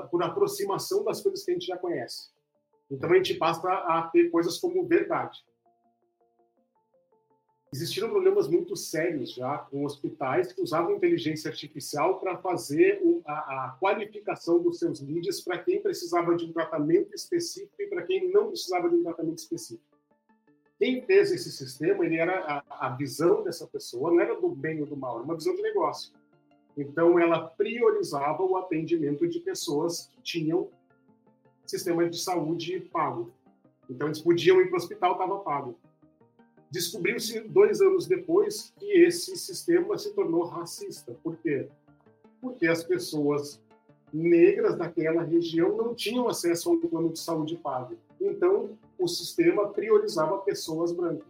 por 0.08 0.22
aproximação 0.22 1.04
das 1.04 1.20
coisas 1.20 1.44
que 1.44 1.50
a 1.50 1.54
gente 1.54 1.66
já 1.66 1.76
conhece. 1.76 2.30
Então 2.90 3.10
a 3.10 3.16
gente 3.16 3.34
passa 3.34 3.68
a 3.68 4.08
ter 4.12 4.30
coisas 4.30 4.58
como 4.58 4.86
verdade. 4.86 5.44
Existiram 7.76 8.08
problemas 8.08 8.48
muito 8.48 8.74
sérios 8.74 9.34
já 9.34 9.58
com 9.58 9.84
hospitais 9.84 10.50
que 10.50 10.62
usavam 10.62 10.96
inteligência 10.96 11.50
artificial 11.50 12.18
para 12.18 12.38
fazer 12.38 13.02
a, 13.26 13.32
a, 13.32 13.76
qualificação 13.78 14.62
dos 14.62 14.78
seus 14.78 15.02
leads 15.02 15.42
para 15.42 15.58
quem 15.58 15.82
precisava 15.82 16.34
de 16.34 16.46
um 16.46 16.52
tratamento 16.54 17.14
específico 17.14 17.74
e 17.78 17.86
para 17.86 18.02
quem 18.04 18.32
não 18.32 18.48
precisava 18.48 18.88
de 18.88 18.96
um 18.96 19.02
tratamento 19.02 19.36
específico. 19.36 19.84
Quem 20.78 21.02
fez 21.02 21.30
esse 21.30 21.52
sistema, 21.52 22.06
ele 22.06 22.16
era 22.16 22.62
a, 22.70 22.86
a 22.86 22.96
visão 22.96 23.44
dessa 23.44 23.66
pessoa, 23.66 24.10
não 24.10 24.20
era 24.20 24.40
do 24.40 24.48
bem 24.48 24.80
ou 24.80 24.86
do 24.86 24.96
mal, 24.96 25.16
era 25.16 25.24
uma 25.24 25.36
visão 25.36 25.54
de 25.54 25.60
negócio. 25.60 26.14
Então, 26.78 27.18
ela 27.18 27.46
priorizava 27.46 28.42
o 28.42 28.56
atendimento 28.56 29.28
de 29.28 29.40
pessoas 29.40 30.06
que 30.06 30.22
tinham 30.22 30.70
sistema 31.66 32.08
de 32.08 32.18
saúde 32.18 32.80
pago. 32.90 33.30
Então, 33.88 34.08
eles 34.08 34.20
podiam 34.20 34.62
ir 34.62 34.68
para 34.68 34.74
o 34.74 34.76
hospital, 34.78 35.12
estava 35.12 35.38
pago. 35.40 35.78
Descobriu-se 36.70 37.40
dois 37.40 37.80
anos 37.80 38.06
depois 38.06 38.72
que 38.78 38.86
esse 38.86 39.36
sistema 39.36 39.96
se 39.96 40.12
tornou 40.12 40.44
racista. 40.44 41.16
Por 41.22 41.36
quê? 41.36 41.68
Porque 42.40 42.66
as 42.66 42.82
pessoas 42.82 43.60
negras 44.12 44.76
daquela 44.76 45.22
região 45.22 45.76
não 45.76 45.94
tinham 45.94 46.28
acesso 46.28 46.68
a 46.68 46.72
um 46.72 46.80
plano 46.80 47.12
de 47.12 47.18
saúde 47.18 47.56
pago. 47.56 47.96
Então, 48.20 48.70
o 48.98 49.06
sistema 49.06 49.68
priorizava 49.68 50.38
pessoas 50.38 50.92
brancas. 50.92 51.26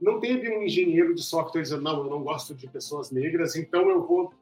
Não 0.00 0.20
teve 0.20 0.48
um 0.50 0.62
engenheiro 0.62 1.14
de 1.14 1.22
software 1.22 1.62
dizendo, 1.62 1.82
não, 1.82 2.04
eu 2.04 2.10
não 2.10 2.22
gosto 2.22 2.54
de 2.54 2.68
pessoas 2.68 3.10
negras, 3.10 3.56
então 3.56 3.88
eu 3.88 4.06
vou, 4.06 4.32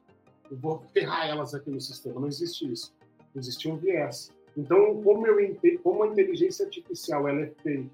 eu 0.51 0.57
vou 0.57 0.83
ferrar 0.93 1.27
elas 1.27 1.53
aqui 1.53 1.69
no 1.69 1.79
sistema. 1.79 2.19
Não 2.19 2.27
existe 2.27 2.69
isso. 2.69 2.93
Existia 3.33 3.73
um 3.73 3.77
viés. 3.77 4.31
Então, 4.57 5.01
como, 5.01 5.25
eu, 5.27 5.57
como 5.81 6.03
a 6.03 6.07
inteligência 6.07 6.65
artificial 6.65 7.27
ela 7.27 7.41
é 7.41 7.51
feita, 7.63 7.89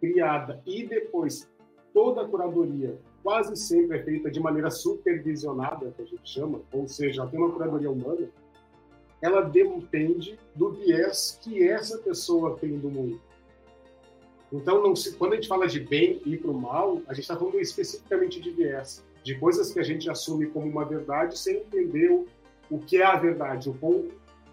criada 0.00 0.62
e 0.66 0.86
depois 0.86 1.48
toda 1.92 2.22
a 2.22 2.28
curadoria 2.28 2.98
quase 3.22 3.54
sempre 3.56 3.98
é 3.98 4.02
feita 4.02 4.30
de 4.30 4.40
maneira 4.40 4.70
supervisionada, 4.70 5.92
que 5.94 6.02
a 6.02 6.06
gente 6.06 6.28
chama, 6.28 6.62
ou 6.72 6.88
seja, 6.88 7.26
tem 7.26 7.38
uma 7.38 7.52
curadoria 7.52 7.90
humana, 7.90 8.28
ela 9.20 9.42
depende 9.42 10.38
do 10.54 10.70
viés 10.70 11.38
que 11.42 11.62
essa 11.62 11.98
pessoa 11.98 12.56
tem 12.58 12.78
do 12.78 12.90
mundo. 12.90 13.20
Então, 14.52 14.96
se, 14.96 15.14
quando 15.14 15.34
a 15.34 15.36
gente 15.36 15.48
fala 15.48 15.66
de 15.66 15.80
bem 15.80 16.20
e 16.24 16.36
para 16.36 16.50
o 16.50 16.58
mal, 16.58 17.00
a 17.06 17.12
gente 17.12 17.22
está 17.22 17.36
falando 17.36 17.60
especificamente 17.60 18.40
de 18.40 18.50
viés, 18.50 19.04
de 19.22 19.38
coisas 19.38 19.72
que 19.72 19.78
a 19.78 19.82
gente 19.82 20.10
assume 20.10 20.46
como 20.46 20.66
uma 20.66 20.84
verdade 20.84 21.38
sem 21.38 21.58
entender 21.58 22.10
o, 22.10 22.26
o 22.70 22.78
que 22.78 22.96
é 22.96 23.04
a 23.04 23.16
verdade, 23.16 23.68
o 23.68 23.74
quão, 23.74 24.08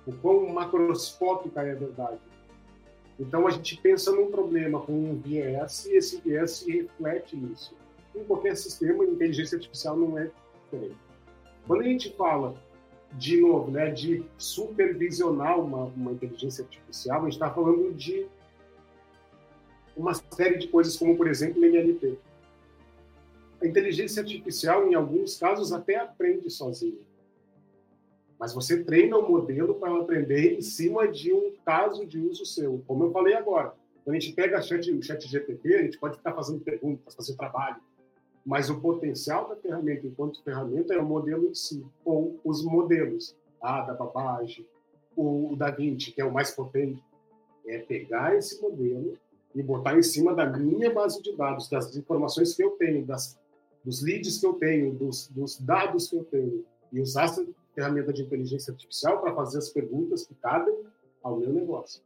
o 0.06 0.12
quão 0.18 0.48
macroscópica 0.54 1.64
é 1.64 1.72
a 1.72 1.76
verdade. 1.76 2.20
Então, 3.20 3.48
a 3.48 3.52
gente 3.52 3.78
pensa 3.82 4.12
num 4.12 4.30
problema 4.30 4.80
com 4.82 4.94
um 4.94 5.16
viés 5.16 5.86
e 5.86 5.98
esse 5.98 6.22
viés 6.22 6.52
se 6.52 6.72
reflete 6.72 7.36
nisso. 7.36 7.76
Em 8.16 8.24
qualquer 8.24 8.56
sistema, 8.56 9.04
inteligência 9.04 9.56
artificial 9.56 9.98
não 9.98 10.18
é 10.18 10.30
diferente. 10.64 10.98
Quando 11.66 11.82
a 11.82 11.86
gente 11.86 12.14
fala 12.16 12.56
de 13.14 13.40
novo, 13.40 13.72
né, 13.72 13.90
de 13.90 14.24
supervisionar 14.38 15.60
uma, 15.60 15.86
uma 15.86 16.12
inteligência 16.12 16.64
artificial, 16.64 17.22
a 17.22 17.24
gente 17.24 17.34
está 17.34 17.50
falando 17.50 17.94
de 17.94 18.28
uma 19.96 20.14
série 20.14 20.58
de 20.58 20.68
coisas, 20.68 20.96
como, 20.96 21.18
por 21.18 21.28
exemplo, 21.28 21.62
o 21.62 21.66
NLP. 21.66 22.18
A 23.62 23.66
inteligência 23.66 24.22
artificial, 24.22 24.88
em 24.88 24.94
alguns 24.94 25.38
casos, 25.38 25.74
até 25.74 25.96
aprende 25.96 26.50
sozinha. 26.50 27.00
Mas 28.40 28.54
você 28.54 28.84
treina 28.84 29.18
o 29.18 29.28
modelo 29.28 29.76
para 29.76 29.98
aprender 30.00 30.58
em 30.58 30.62
cima 30.62 31.08
de 31.08 31.34
um 31.34 31.54
caso 31.66 32.06
de 32.06 32.20
uso 32.20 32.46
seu. 32.46 32.84
Como 32.86 33.06
eu 33.06 33.12
falei 33.12 33.34
agora, 33.34 33.74
quando 34.04 34.16
a 34.16 34.20
gente 34.20 34.34
pega 34.34 34.62
chat, 34.62 34.90
o 34.92 35.02
chat 35.02 35.28
GPT, 35.28 35.76
a 35.76 35.82
gente 35.84 35.98
pode 35.98 36.18
ficar 36.18 36.34
fazendo 36.34 36.60
perguntas, 36.60 37.16
fazer 37.16 37.36
trabalho, 37.36 37.78
mas 38.46 38.70
o 38.70 38.80
potencial 38.80 39.50
da 39.50 39.56
ferramenta 39.56 40.08
enquanto 40.08 40.44
ferramenta 40.44 40.94
é 40.94 40.98
o 40.98 41.06
modelo 41.06 41.50
em 41.50 41.54
si, 41.54 41.86
ou 42.06 42.40
os 42.46 42.64
modelos, 42.64 43.36
ah, 43.62 43.82
da 43.82 43.94
Babage, 43.94 44.66
o, 45.16 45.52
o 45.52 45.56
Da 45.56 45.72
Vinci, 45.72 46.12
que 46.12 46.22
é 46.22 46.26
o 46.26 46.32
mais 46.32 46.52
potente, 46.52 47.04
é 47.68 47.80
pegar 47.80 48.36
esse 48.36 48.62
modelo 48.62 49.18
e 49.54 49.62
botar 49.62 49.98
em 49.98 50.04
cima 50.04 50.34
da 50.34 50.46
minha 50.46 50.94
base 50.94 51.22
de 51.22 51.36
dados, 51.36 51.68
das 51.68 51.96
informações 51.98 52.56
que 52.56 52.64
eu 52.64 52.72
tenho, 52.72 53.06
das, 53.06 53.38
dos 53.84 54.02
leads 54.04 54.38
que 54.38 54.46
eu 54.46 54.54
tenho, 54.54 54.94
dos, 54.94 55.28
dos 55.28 55.60
dados 55.60 56.10
que 56.10 56.16
eu 56.16 56.24
tenho, 56.24 56.64
e 56.92 57.00
usar 57.00 57.26
essa 57.26 57.46
ferramenta 57.74 58.12
de 58.12 58.24
inteligência 58.24 58.72
artificial 58.72 59.20
para 59.22 59.36
fazer 59.36 59.60
as 59.60 59.70
perguntas 59.70 60.26
que 60.26 60.34
cabem 60.36 60.76
ao 61.22 61.38
meu 61.38 61.52
negócio. 61.52 62.02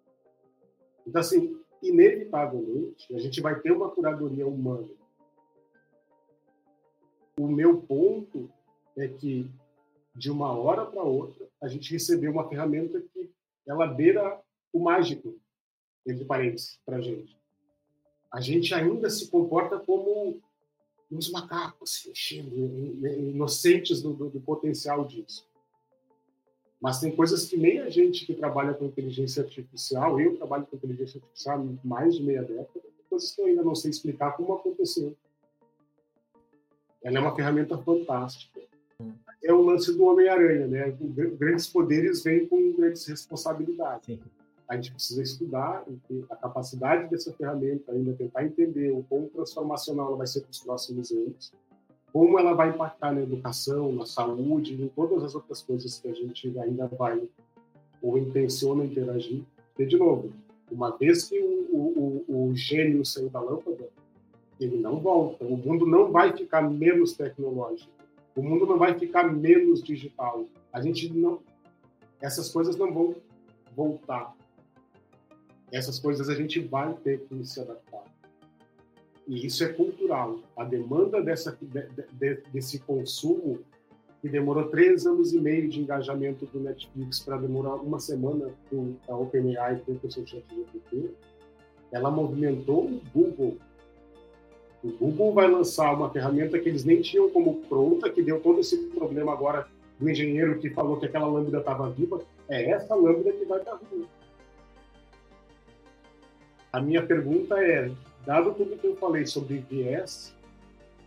Então, 1.06 1.22
assim, 1.22 1.58
inevitavelmente, 1.82 3.14
a 3.16 3.20
gente 3.20 3.42
vai 3.42 3.60
ter 3.60 3.72
uma 3.72 3.90
curadoria 3.90 4.48
humana 4.48 4.88
o 7.42 7.48
meu 7.48 7.82
ponto 7.82 8.52
é 8.96 9.08
que, 9.08 9.50
de 10.16 10.30
uma 10.30 10.56
hora 10.56 10.86
para 10.86 11.02
outra, 11.02 11.48
a 11.62 11.68
gente 11.68 11.92
recebeu 11.92 12.32
uma 12.32 12.48
ferramenta 12.48 13.02
que 13.02 13.32
ela 13.66 13.88
beira 13.88 14.40
o 14.72 14.80
mágico, 14.80 15.36
entre 16.06 16.26
parênteses, 16.26 16.80
para 16.86 16.98
a 16.98 17.02
gente. 17.02 17.36
A 18.32 18.40
gente 18.40 18.74
ainda 18.74 19.10
se 19.10 19.30
comporta 19.30 19.80
como 19.80 20.40
uns 21.12 21.30
macacos, 21.30 22.06
inocentes 23.18 24.02
do, 24.02 24.14
do, 24.14 24.30
do 24.30 24.40
potencial 24.40 25.06
disso. 25.06 25.46
Mas 26.82 27.00
tem 27.00 27.16
coisas 27.16 27.46
que 27.46 27.58
nem 27.58 27.80
a 27.80 27.90
gente 27.90 28.26
que 28.26 28.34
trabalha 28.34 28.74
com 28.74 28.86
inteligência 28.86 29.44
artificial, 29.44 30.20
eu 30.20 30.36
trabalho 30.38 30.66
com 30.66 30.76
inteligência 30.76 31.20
artificial 31.20 31.60
há 31.60 31.88
mais 31.88 32.16
de 32.16 32.24
meia 32.24 32.42
década, 32.42 32.82
coisas 33.10 33.32
que 33.32 33.42
eu 33.42 33.46
ainda 33.46 33.62
não 33.62 33.76
sei 33.76 33.92
explicar 33.92 34.36
como 34.38 34.54
aconteceu. 34.54 35.16
Ela 37.04 37.18
é 37.18 37.22
uma 37.22 37.36
ferramenta 37.36 37.78
fantástica. 37.78 38.62
Hum. 39.00 39.14
É 39.44 39.54
o 39.54 39.62
lance 39.62 39.92
do 39.96 40.06
Homem-Aranha, 40.06 40.68
né? 40.68 40.92
Grandes 41.38 41.68
poderes 41.68 42.24
vêm 42.24 42.48
com 42.48 42.72
grandes 42.74 43.06
responsabilidades. 43.06 44.06
Sim. 44.06 44.20
A 44.72 44.76
gente 44.78 44.94
precisa 44.94 45.22
estudar 45.22 45.84
a 46.30 46.36
capacidade 46.38 47.10
dessa 47.10 47.34
ferramenta, 47.34 47.92
ainda 47.92 48.14
tentar 48.14 48.46
entender 48.46 48.90
o 48.90 49.04
quão 49.04 49.28
transformacional 49.28 50.08
ela 50.08 50.16
vai 50.16 50.28
ser 50.28 50.40
para 50.40 50.52
os 50.52 50.62
próximos 50.62 51.12
anos, 51.12 51.52
como 52.14 52.40
ela 52.40 52.54
vai 52.54 52.70
impactar 52.70 53.12
na 53.12 53.22
educação, 53.22 53.92
na 53.92 54.06
saúde, 54.06 54.82
em 54.82 54.88
todas 54.88 55.26
as 55.26 55.36
outras 55.36 55.62
coisas 55.62 56.00
que 56.00 56.08
a 56.08 56.14
gente 56.14 56.58
ainda 56.58 56.88
vai 56.88 57.22
ou 58.02 58.18
intenciona 58.18 58.86
interagir. 58.86 59.44
Porque, 59.74 59.86
de 59.86 59.98
novo, 59.98 60.32
uma 60.72 60.96
vez 60.96 61.26
que 61.26 61.38
o, 61.38 62.24
o, 62.30 62.50
o 62.50 62.56
gênio 62.56 63.06
saiu 63.06 63.30
da 63.30 63.42
lâmpada, 63.42 63.90
ele 64.58 64.78
não 64.78 65.02
volta. 65.02 65.44
O 65.44 65.58
mundo 65.58 65.86
não 65.86 66.14
vai 66.14 66.32
ficar 66.32 66.62
menos 66.62 67.12
tecnológico. 67.12 67.92
O 68.34 68.42
mundo 68.42 68.66
não 68.66 68.78
vai 68.78 68.98
ficar 68.98 69.34
menos 69.34 69.84
digital. 69.84 70.46
A 70.72 70.80
gente 70.80 71.12
não. 71.12 71.40
Essas 72.22 72.50
coisas 72.50 72.78
não 72.78 72.94
vão 72.94 73.16
voltar. 73.76 74.34
Essas 75.72 76.00
coisas 76.00 76.30
a 76.30 76.36
gente 76.36 76.60
vai 76.60 76.94
ter 76.96 77.22
que 77.22 77.46
se 77.46 77.60
adaptar. 77.60 78.04
E 79.28 79.46
isso 79.46 79.64
é 79.64 79.70
cultural. 79.70 80.40
A 80.58 80.64
demanda 80.64 81.22
dessa, 81.22 81.58
de, 81.62 81.88
de, 82.12 82.42
desse 82.52 82.80
consumo, 82.80 83.60
que 84.22 84.30
demorou 84.30 84.66
três 84.66 85.06
anos 85.08 85.34
e 85.34 85.40
meio 85.40 85.70
de 85.70 85.80
engajamento 85.80 86.46
do 86.46 86.60
Netflix 86.60 87.20
para 87.20 87.38
demorar 87.38 87.76
uma 87.76 88.00
semana 88.00 88.52
com 88.70 88.96
a 89.08 89.16
OpenAI 89.16 89.82
com 89.86 89.94
o 89.94 90.12
seu 90.12 90.28
chat 90.28 90.44
GPT, 90.48 91.10
ela 91.92 92.12
movimentou 92.12 92.86
o 92.86 93.02
Google 93.14 93.58
o 94.84 94.90
Google 94.90 95.34
vai 95.34 95.48
lançar 95.48 95.94
uma 95.94 96.10
ferramenta 96.10 96.58
que 96.60 96.68
eles 96.68 96.84
nem 96.84 97.02
tinham 97.02 97.30
como 97.30 97.62
pronta, 97.62 98.10
que 98.10 98.22
deu 98.22 98.40
todo 98.40 98.60
esse 98.60 98.78
problema 98.88 99.32
agora 99.32 99.68
do 100.00 100.10
engenheiro 100.10 100.60
que 100.60 100.72
falou 100.72 100.98
que 100.98 101.06
aquela 101.06 101.28
lâmpada 101.28 101.60
estava 101.60 101.90
viva. 101.92 102.20
É 102.50 102.72
essa 102.72 102.96
lâmpada 102.96 103.32
que 103.32 103.46
vai 103.46 103.60
estar 103.60 103.80
viva. 103.92 104.08
A 106.72 106.82
minha 106.82 107.06
pergunta 107.06 107.62
é, 107.62 107.92
dado 108.26 108.54
tudo 108.54 108.78
que 108.78 108.88
eu 108.88 108.96
falei 108.96 109.26
sobre 109.26 109.58
viés, 109.58 110.36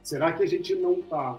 será 0.03 0.33
que 0.33 0.43
a 0.43 0.47
gente 0.47 0.75
não 0.75 0.95
está... 0.95 1.39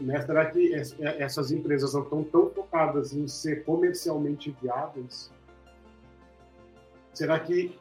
Né, 0.00 0.20
será 0.22 0.46
que 0.50 0.72
essas 1.18 1.50
empresas 1.52 1.92
não 1.92 2.02
estão 2.02 2.24
tão 2.24 2.50
focadas 2.50 3.12
em 3.12 3.28
ser 3.28 3.64
comercialmente 3.64 4.56
viáveis? 4.62 5.30
Será 7.12 7.38
que 7.38 7.78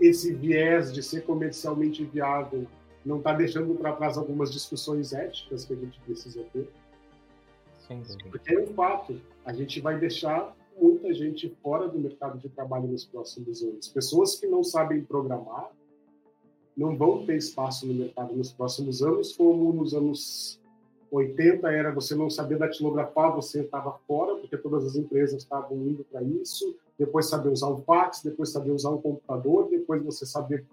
esse 0.00 0.32
viés 0.32 0.92
de 0.92 1.02
ser 1.02 1.24
comercialmente 1.24 2.04
viável 2.04 2.66
não 3.04 3.18
está 3.18 3.32
deixando 3.32 3.74
para 3.74 3.92
trás 3.92 4.16
algumas 4.18 4.52
discussões 4.52 5.12
éticas 5.12 5.64
que 5.64 5.72
a 5.72 5.76
gente 5.76 5.98
precisa 6.00 6.44
ter. 6.52 6.68
Sim, 7.86 8.02
Porque 8.30 8.54
é 8.54 8.60
um 8.60 8.66
fato, 8.74 9.20
a 9.44 9.52
gente 9.52 9.80
vai 9.80 9.98
deixar 9.98 10.54
muita 10.80 11.12
gente 11.12 11.48
fora 11.62 11.88
do 11.88 11.98
mercado 11.98 12.38
de 12.38 12.48
trabalho 12.48 12.88
nos 12.88 13.04
próximos 13.04 13.62
anos. 13.62 13.88
Pessoas 13.88 14.36
que 14.36 14.46
não 14.46 14.62
sabem 14.62 15.02
programar 15.02 15.70
não 16.76 16.96
vão 16.96 17.26
ter 17.26 17.36
espaço 17.36 17.86
no 17.86 17.94
mercado 17.94 18.34
nos 18.34 18.52
próximos 18.52 19.02
anos, 19.02 19.36
como 19.36 19.72
nos 19.72 19.94
anos 19.94 20.60
80 21.10 21.70
era 21.70 21.92
você 21.92 22.14
não 22.14 22.30
saber 22.30 22.58
datilografar, 22.58 23.34
você 23.34 23.62
estava 23.62 23.98
fora, 24.06 24.36
porque 24.36 24.56
todas 24.56 24.84
as 24.84 24.94
empresas 24.94 25.42
estavam 25.42 25.76
indo 25.78 26.04
para 26.04 26.22
isso 26.22 26.76
depois 26.98 27.28
saber 27.28 27.50
usar 27.50 27.68
o 27.68 27.78
fax, 27.82 28.22
depois 28.22 28.50
saber 28.50 28.72
usar 28.72 28.90
o 28.90 29.00
computador, 29.00 29.68
depois 29.70 30.02
você 30.02 30.26
saber 30.26 30.66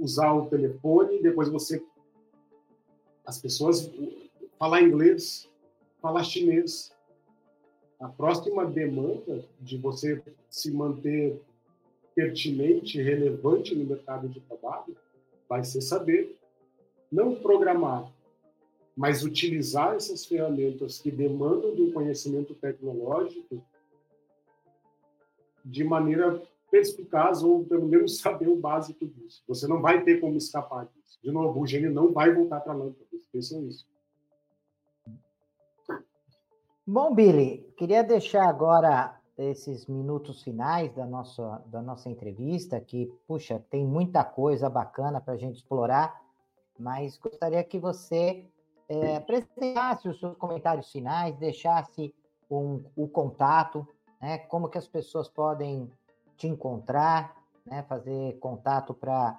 usar 0.00 0.32
o 0.32 0.46
telefone, 0.46 1.20
depois 1.22 1.48
você 1.50 1.84
as 3.26 3.38
pessoas 3.38 3.90
falar 4.58 4.80
inglês, 4.80 5.46
falar 6.00 6.24
chinês. 6.24 6.90
A 8.00 8.08
próxima 8.08 8.64
demanda 8.64 9.44
de 9.60 9.76
você 9.76 10.22
se 10.48 10.70
manter 10.70 11.40
pertinente, 12.14 13.00
relevante 13.02 13.74
no 13.74 13.84
mercado 13.84 14.28
de 14.28 14.40
trabalho, 14.40 14.96
vai 15.48 15.64
ser 15.64 15.80
saber 15.80 16.38
não 17.10 17.34
programar, 17.34 18.10
mas 18.96 19.24
utilizar 19.24 19.94
essas 19.94 20.24
ferramentas 20.26 21.00
que 21.00 21.10
demandam 21.10 21.74
de 21.74 21.82
um 21.82 21.92
conhecimento 21.92 22.54
tecnológico 22.54 23.62
de 25.64 25.84
maneira 25.84 26.42
perspicaz 26.70 27.42
ou 27.42 27.64
pelo 27.64 27.86
menos 27.86 28.18
saber 28.18 28.48
o 28.48 28.56
básico 28.56 29.06
disso. 29.06 29.42
Você 29.48 29.66
não 29.66 29.80
vai 29.80 30.02
ter 30.02 30.20
como 30.20 30.36
escapar 30.36 30.86
disso. 30.86 31.18
De 31.22 31.30
novo, 31.30 31.60
o 31.60 31.66
gênio 31.66 31.90
não 31.90 32.12
vai 32.12 32.32
voltar 32.32 32.60
para 32.60 32.72
a 32.72 32.76
lâmpada. 32.76 33.06
Pensam 33.32 33.66
isso. 33.66 33.86
Bom, 36.90 37.14
Billy, 37.14 37.70
queria 37.76 38.02
deixar 38.02 38.48
agora 38.48 39.14
esses 39.36 39.86
minutos 39.86 40.42
finais 40.42 40.90
da 40.94 41.04
nossa, 41.04 41.62
da 41.66 41.82
nossa 41.82 42.08
entrevista, 42.08 42.80
que, 42.80 43.12
puxa, 43.26 43.62
tem 43.68 43.84
muita 43.84 44.24
coisa 44.24 44.70
bacana 44.70 45.20
para 45.20 45.34
a 45.34 45.36
gente 45.36 45.56
explorar, 45.56 46.18
mas 46.78 47.18
gostaria 47.18 47.62
que 47.62 47.78
você 47.78 48.46
é, 48.88 49.16
apresentasse 49.16 50.08
os 50.08 50.18
seus 50.18 50.34
comentários 50.38 50.90
finais, 50.90 51.36
deixasse 51.36 52.14
um, 52.50 52.82
o 52.96 53.06
contato, 53.06 53.86
né, 54.18 54.38
como 54.38 54.70
que 54.70 54.78
as 54.78 54.88
pessoas 54.88 55.28
podem 55.28 55.92
te 56.38 56.48
encontrar, 56.48 57.36
né, 57.66 57.82
fazer 57.82 58.38
contato 58.38 58.94
para 58.94 59.36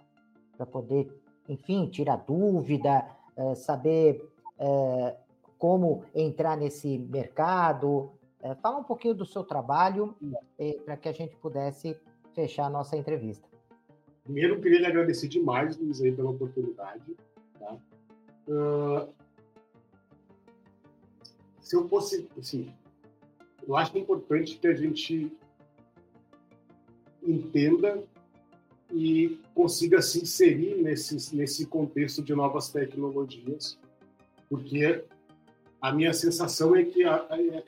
poder, 0.72 1.12
enfim, 1.48 1.88
tirar 1.88 2.18
dúvida, 2.18 3.10
é, 3.36 3.56
saber 3.56 4.24
é, 4.60 5.16
como 5.60 6.06
entrar 6.16 6.56
nesse 6.56 6.98
mercado, 6.98 8.10
é, 8.42 8.56
fala 8.56 8.80
um 8.80 8.84
pouquinho 8.84 9.14
do 9.14 9.26
seu 9.26 9.44
trabalho 9.44 10.16
é, 10.58 10.74
para 10.86 10.96
que 10.96 11.10
a 11.10 11.12
gente 11.12 11.36
pudesse 11.36 11.96
fechar 12.34 12.66
a 12.68 12.70
nossa 12.70 12.96
entrevista. 12.96 13.48
Primeiro, 14.24 14.56
eu 14.56 14.62
queria 14.62 14.80
lhe 14.80 14.86
agradecer 14.86 15.28
demais, 15.28 15.78
Luiz, 15.78 16.02
aí, 16.02 16.14
pela 16.14 16.30
oportunidade. 16.30 17.18
Tá? 17.60 17.78
Uh, 18.48 19.14
se 21.60 21.76
eu 21.76 21.88
fosse, 21.90 22.30
assim, 22.38 22.74
eu 23.68 23.76
acho 23.76 23.98
importante 23.98 24.58
que 24.58 24.68
a 24.68 24.74
gente 24.74 25.36
entenda 27.22 28.02
e 28.92 29.40
consiga 29.54 30.02
se 30.02 30.22
inserir 30.22 30.82
nesse, 30.82 31.36
nesse 31.36 31.66
contexto 31.66 32.24
de 32.24 32.34
novas 32.34 32.70
tecnologias, 32.70 33.78
porque 34.50 35.04
a 35.82 35.92
minha 35.92 36.14
sensação 36.14 36.76
é 36.76 36.84
que 36.84 37.04
a, 37.04 37.16
a, 37.16 37.64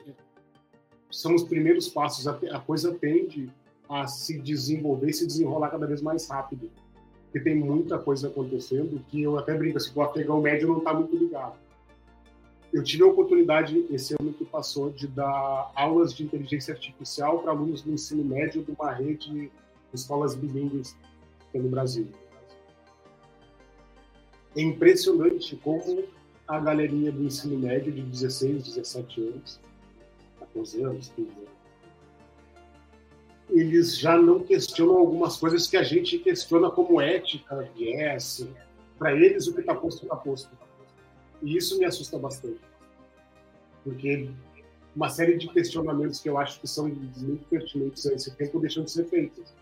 são 1.10 1.34
os 1.34 1.44
primeiros 1.44 1.88
passos. 1.88 2.26
A, 2.26 2.38
a 2.52 2.60
coisa 2.60 2.92
tende 2.94 3.50
a 3.88 4.06
se 4.06 4.38
desenvolver 4.38 5.12
se 5.12 5.26
desenrolar 5.26 5.70
cada 5.70 5.86
vez 5.86 6.00
mais 6.00 6.28
rápido. 6.28 6.70
Porque 7.24 7.40
tem 7.40 7.54
muita 7.54 7.98
coisa 7.98 8.28
acontecendo 8.28 9.02
que 9.08 9.22
eu 9.22 9.38
até 9.38 9.56
brinco 9.56 9.78
assim, 9.78 9.90
o 9.94 10.02
afegão 10.02 10.40
médio 10.40 10.68
não 10.68 10.78
está 10.78 10.92
muito 10.92 11.16
ligado. 11.16 11.56
Eu 12.72 12.82
tive 12.82 13.02
a 13.02 13.06
oportunidade, 13.06 13.86
esse 13.90 14.14
ano 14.18 14.32
que 14.32 14.44
passou, 14.46 14.90
de 14.90 15.06
dar 15.06 15.70
aulas 15.74 16.14
de 16.14 16.24
inteligência 16.24 16.72
artificial 16.72 17.40
para 17.40 17.52
alunos 17.52 17.82
do 17.82 17.92
ensino 17.92 18.24
médio 18.24 18.62
de 18.62 18.70
uma 18.70 18.90
rede 18.90 19.30
de 19.30 19.50
escolas 19.92 20.34
bilíngues 20.34 20.96
no 21.52 21.68
Brasil. 21.68 22.08
É 24.56 24.62
impressionante 24.62 25.56
como 25.56 26.04
a 26.52 26.60
galerinha 26.60 27.10
do 27.10 27.24
ensino 27.24 27.58
médio 27.58 27.90
de 27.90 28.02
16, 28.02 28.64
17 28.64 29.20
anos 29.22 29.60
14 30.38 30.82
anos, 30.82 31.08
15 31.16 31.30
anos, 31.30 31.52
eles 33.48 33.98
já 33.98 34.18
não 34.18 34.40
questionam 34.40 34.98
algumas 34.98 35.38
coisas 35.38 35.66
que 35.66 35.76
a 35.76 35.82
gente 35.82 36.18
questiona 36.18 36.70
como 36.70 37.00
ética, 37.00 37.68
viés. 37.74 38.46
Para 38.98 39.14
eles, 39.14 39.46
o 39.46 39.54
que 39.54 39.60
está 39.60 39.74
posto, 39.74 40.02
está 40.02 40.16
posto. 40.16 40.50
E 41.42 41.56
isso 41.56 41.78
me 41.78 41.84
assusta 41.84 42.18
bastante. 42.18 42.60
Porque 43.82 44.30
uma 44.94 45.08
série 45.08 45.36
de 45.36 45.48
questionamentos 45.48 46.20
que 46.20 46.28
eu 46.28 46.38
acho 46.38 46.60
que 46.60 46.66
são 46.66 46.86
muito 46.88 47.44
pertinentes 47.48 48.06
a 48.06 48.14
esse 48.14 48.34
tempo 48.36 48.60
deixam 48.60 48.84
de 48.84 48.90
ser 48.90 49.06
feitos. 49.06 49.54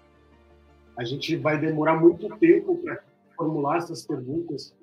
A 0.97 1.05
gente 1.05 1.37
vai 1.37 1.59
demorar 1.59 1.99
muito 1.99 2.29
tempo 2.37 2.77
para 2.79 3.03
formular 3.37 3.79
essas 3.79 4.05
perguntas 4.05 4.75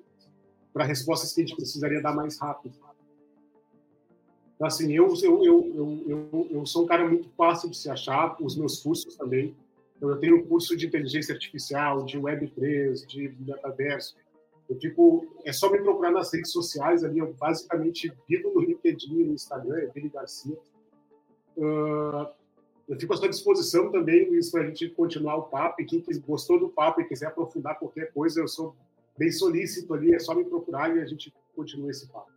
para 0.78 0.86
respostas 0.86 1.32
que 1.32 1.40
a 1.40 1.44
gente 1.44 1.56
precisaria 1.56 2.00
dar 2.00 2.14
mais 2.14 2.38
rápido. 2.38 2.78
Então, 4.54 4.64
assim, 4.64 4.92
eu, 4.92 5.12
eu, 5.24 5.44
eu, 5.44 6.04
eu, 6.06 6.48
eu, 6.52 6.66
sou 6.66 6.84
um 6.84 6.86
cara 6.86 7.04
muito 7.04 7.28
fácil 7.30 7.68
de 7.68 7.76
se 7.76 7.90
achar, 7.90 8.36
os 8.40 8.56
meus 8.56 8.80
cursos 8.80 9.16
também. 9.16 9.56
Então, 9.96 10.08
eu 10.08 10.18
tenho 10.18 10.46
curso 10.46 10.76
de 10.76 10.86
inteligência 10.86 11.34
artificial, 11.34 12.04
de 12.04 12.16
Web3, 12.16 13.04
de 13.06 13.34
metaverso. 13.40 14.14
Eu 14.68 14.78
fico, 14.78 15.26
é 15.44 15.52
só 15.52 15.68
me 15.68 15.80
procurar 15.80 16.12
nas 16.12 16.32
redes 16.32 16.52
sociais 16.52 17.02
ali, 17.02 17.18
eu 17.18 17.34
basicamente 17.34 18.12
vivo 18.28 18.52
no 18.54 18.60
LinkedIn, 18.60 19.24
no 19.24 19.34
Instagram, 19.34 19.78
é 19.78 19.86
Billy 19.86 20.10
Garcia. 20.10 20.56
Uh, 21.56 22.28
eu 22.88 22.96
fico 23.00 23.14
à 23.14 23.16
sua 23.16 23.28
disposição 23.28 23.90
também, 23.90 24.28
Luiz, 24.28 24.48
para 24.48 24.62
a 24.62 24.66
gente 24.66 24.88
continuar 24.90 25.38
o 25.38 25.42
papo. 25.42 25.82
E 25.82 25.84
quem 25.84 26.04
gostou 26.24 26.60
do 26.60 26.68
papo 26.68 27.00
e 27.00 27.04
quiser 27.04 27.26
aprofundar 27.26 27.76
qualquer 27.80 28.12
coisa, 28.12 28.40
eu 28.40 28.46
sou 28.46 28.76
bem 29.18 29.32
solícito 29.32 29.92
ali, 29.92 30.14
é 30.14 30.18
só 30.18 30.34
me 30.34 30.44
procurar 30.44 30.94
e 30.96 31.00
a 31.00 31.06
gente 31.06 31.34
continua 31.54 31.90
esse 31.90 32.06
papo. 32.08 32.30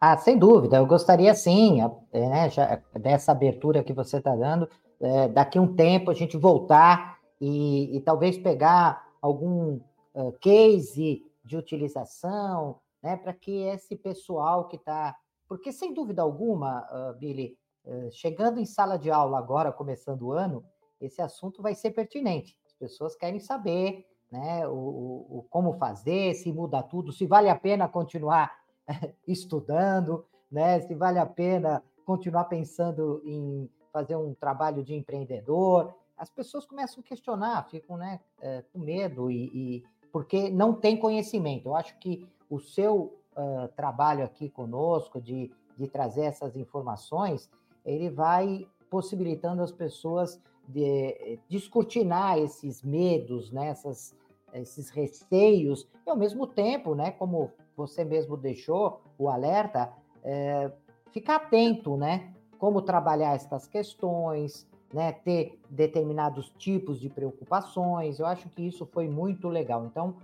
Ah, 0.00 0.16
sem 0.16 0.36
dúvida, 0.36 0.76
eu 0.76 0.86
gostaria 0.86 1.32
sim, 1.34 1.80
é, 2.12 2.28
né, 2.28 2.50
já, 2.50 2.82
dessa 2.94 3.32
abertura 3.32 3.84
que 3.84 3.92
você 3.92 4.18
está 4.18 4.34
dando, 4.34 4.68
é, 5.00 5.28
daqui 5.28 5.58
um 5.58 5.74
tempo 5.74 6.10
a 6.10 6.14
gente 6.14 6.36
voltar 6.36 7.18
e, 7.40 7.96
e 7.96 8.00
talvez 8.00 8.36
pegar 8.36 9.04
algum 9.20 9.80
uh, 10.14 10.32
case 10.40 11.24
de 11.44 11.56
utilização, 11.56 12.80
né, 13.02 13.16
para 13.16 13.32
que 13.32 13.62
esse 13.62 13.96
pessoal 13.96 14.68
que 14.68 14.76
está. 14.76 15.16
Porque, 15.48 15.72
sem 15.72 15.92
dúvida 15.92 16.22
alguma, 16.22 16.86
uh, 16.90 17.18
Billy, 17.18 17.56
uh, 17.84 18.10
chegando 18.12 18.60
em 18.60 18.64
sala 18.64 18.96
de 18.96 19.10
aula 19.10 19.38
agora, 19.38 19.72
começando 19.72 20.22
o 20.22 20.32
ano, 20.32 20.64
esse 21.00 21.20
assunto 21.20 21.60
vai 21.60 21.74
ser 21.74 21.90
pertinente. 21.90 22.56
As 22.64 22.72
pessoas 22.72 23.16
querem 23.16 23.40
saber 23.40 24.06
né, 24.32 24.66
o, 24.66 24.72
o 24.72 25.46
como 25.50 25.74
fazer, 25.74 26.34
se 26.34 26.50
muda 26.50 26.82
tudo, 26.82 27.12
se 27.12 27.26
vale 27.26 27.50
a 27.50 27.54
pena 27.54 27.86
continuar 27.86 28.50
estudando, 29.28 30.24
né? 30.50 30.80
Se 30.80 30.94
vale 30.94 31.18
a 31.18 31.26
pena 31.26 31.82
continuar 32.04 32.44
pensando 32.44 33.22
em 33.24 33.68
fazer 33.92 34.16
um 34.16 34.34
trabalho 34.34 34.82
de 34.82 34.94
empreendedor. 34.94 35.94
As 36.16 36.30
pessoas 36.30 36.64
começam 36.64 37.00
a 37.00 37.06
questionar, 37.06 37.68
ficam 37.68 37.96
né, 37.96 38.20
é, 38.40 38.62
com 38.72 38.78
medo 38.78 39.30
e, 39.30 39.44
e, 39.54 39.84
porque 40.10 40.48
não 40.48 40.72
tem 40.72 40.96
conhecimento. 40.96 41.68
Eu 41.68 41.76
acho 41.76 41.98
que 41.98 42.26
o 42.48 42.58
seu 42.58 43.18
uh, 43.36 43.68
trabalho 43.76 44.24
aqui 44.24 44.48
conosco 44.48 45.20
de, 45.20 45.50
de 45.76 45.88
trazer 45.88 46.22
essas 46.22 46.56
informações, 46.56 47.50
ele 47.84 48.08
vai 48.08 48.66
possibilitando 48.90 49.62
as 49.62 49.72
pessoas 49.72 50.40
de 50.68 51.40
descortinar 51.48 52.38
esses 52.38 52.82
medos, 52.82 53.50
né, 53.50 53.68
essas, 53.68 54.14
esses 54.54 54.90
receios, 54.90 55.88
e 56.06 56.10
ao 56.10 56.16
mesmo 56.16 56.46
tempo, 56.46 56.94
né, 56.94 57.10
como 57.12 57.50
você 57.76 58.04
mesmo 58.04 58.36
deixou 58.36 59.00
o 59.18 59.28
alerta, 59.28 59.92
é, 60.22 60.70
ficar 61.10 61.36
atento, 61.36 61.96
né? 61.96 62.32
Como 62.58 62.82
trabalhar 62.82 63.34
essas 63.34 63.66
questões, 63.66 64.66
né? 64.92 65.12
Ter 65.12 65.58
determinados 65.68 66.50
tipos 66.58 67.00
de 67.00 67.08
preocupações. 67.08 68.18
Eu 68.18 68.26
acho 68.26 68.48
que 68.48 68.62
isso 68.62 68.86
foi 68.86 69.08
muito 69.08 69.48
legal. 69.48 69.84
Então, 69.86 70.16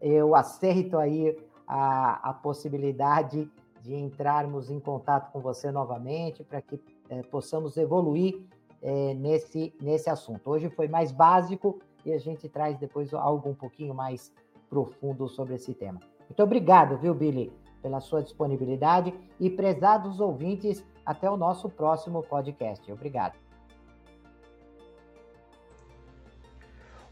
eu 0.00 0.34
aceito 0.34 0.98
aí 0.98 1.36
a, 1.66 2.30
a 2.30 2.32
possibilidade 2.34 3.50
de 3.82 3.94
entrarmos 3.94 4.70
em 4.70 4.80
contato 4.80 5.30
com 5.32 5.40
você 5.40 5.70
novamente 5.70 6.42
para 6.42 6.60
que 6.60 6.80
é, 7.08 7.22
possamos 7.22 7.76
evoluir 7.76 8.42
é, 8.82 9.14
nesse, 9.14 9.72
nesse 9.80 10.10
assunto. 10.10 10.50
Hoje 10.50 10.68
foi 10.68 10.88
mais 10.88 11.12
básico 11.12 11.80
e 12.06 12.12
a 12.12 12.18
gente 12.18 12.48
traz 12.48 12.78
depois 12.78 13.12
algo 13.12 13.50
um 13.50 13.54
pouquinho 13.54 13.92
mais 13.92 14.32
profundo 14.70 15.28
sobre 15.28 15.56
esse 15.56 15.74
tema. 15.74 16.00
Muito 16.28 16.42
obrigado, 16.42 16.96
viu, 16.96 17.12
Billy, 17.12 17.52
pela 17.82 18.00
sua 18.00 18.22
disponibilidade 18.22 19.12
e 19.40 19.50
prezados 19.50 20.20
ouvintes, 20.20 20.84
até 21.04 21.28
o 21.28 21.36
nosso 21.36 21.68
próximo 21.68 22.22
podcast. 22.22 22.90
Obrigado. 22.90 23.36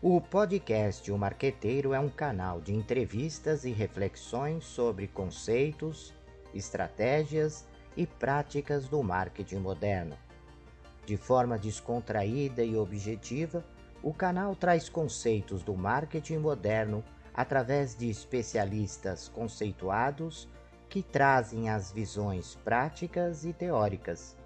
O 0.00 0.20
podcast 0.20 1.10
O 1.10 1.16
Marqueteiro 1.16 1.92
é 1.94 1.98
um 1.98 2.10
canal 2.10 2.60
de 2.60 2.74
entrevistas 2.74 3.64
e 3.64 3.70
reflexões 3.70 4.64
sobre 4.64 5.08
conceitos, 5.08 6.12
estratégias 6.52 7.66
e 7.96 8.06
práticas 8.06 8.86
do 8.86 9.02
marketing 9.02 9.58
moderno. 9.58 10.16
De 11.06 11.16
forma 11.16 11.58
descontraída 11.58 12.62
e 12.62 12.76
objetiva, 12.76 13.64
o 14.04 14.12
canal 14.12 14.54
traz 14.54 14.90
conceitos 14.90 15.62
do 15.62 15.74
marketing 15.74 16.36
moderno 16.36 17.02
através 17.32 17.96
de 17.96 18.10
especialistas 18.10 19.30
conceituados 19.30 20.46
que 20.90 21.02
trazem 21.02 21.70
as 21.70 21.90
visões 21.90 22.54
práticas 22.56 23.46
e 23.46 23.52
teóricas. 23.54 24.36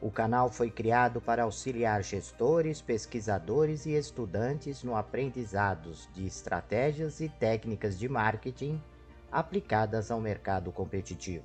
O 0.00 0.10
canal 0.10 0.50
foi 0.50 0.70
criado 0.70 1.20
para 1.20 1.42
auxiliar 1.42 2.02
gestores, 2.02 2.80
pesquisadores 2.80 3.84
e 3.84 3.92
estudantes 3.92 4.82
no 4.82 4.96
aprendizado 4.96 5.92
de 6.14 6.26
estratégias 6.26 7.20
e 7.20 7.28
técnicas 7.28 7.98
de 7.98 8.08
marketing 8.08 8.82
aplicadas 9.30 10.10
ao 10.10 10.18
mercado 10.18 10.72
competitivo. 10.72 11.44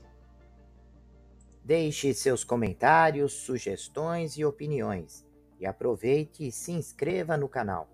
Deixe 1.62 2.14
seus 2.14 2.46
comentários, 2.46 3.34
sugestões 3.34 4.38
e 4.38 4.46
opiniões 4.46 5.26
e 5.64 5.66
aproveite 5.66 6.46
e 6.46 6.52
se 6.52 6.74
inscreva 6.74 7.38
no 7.38 7.48
canal. 7.48 7.93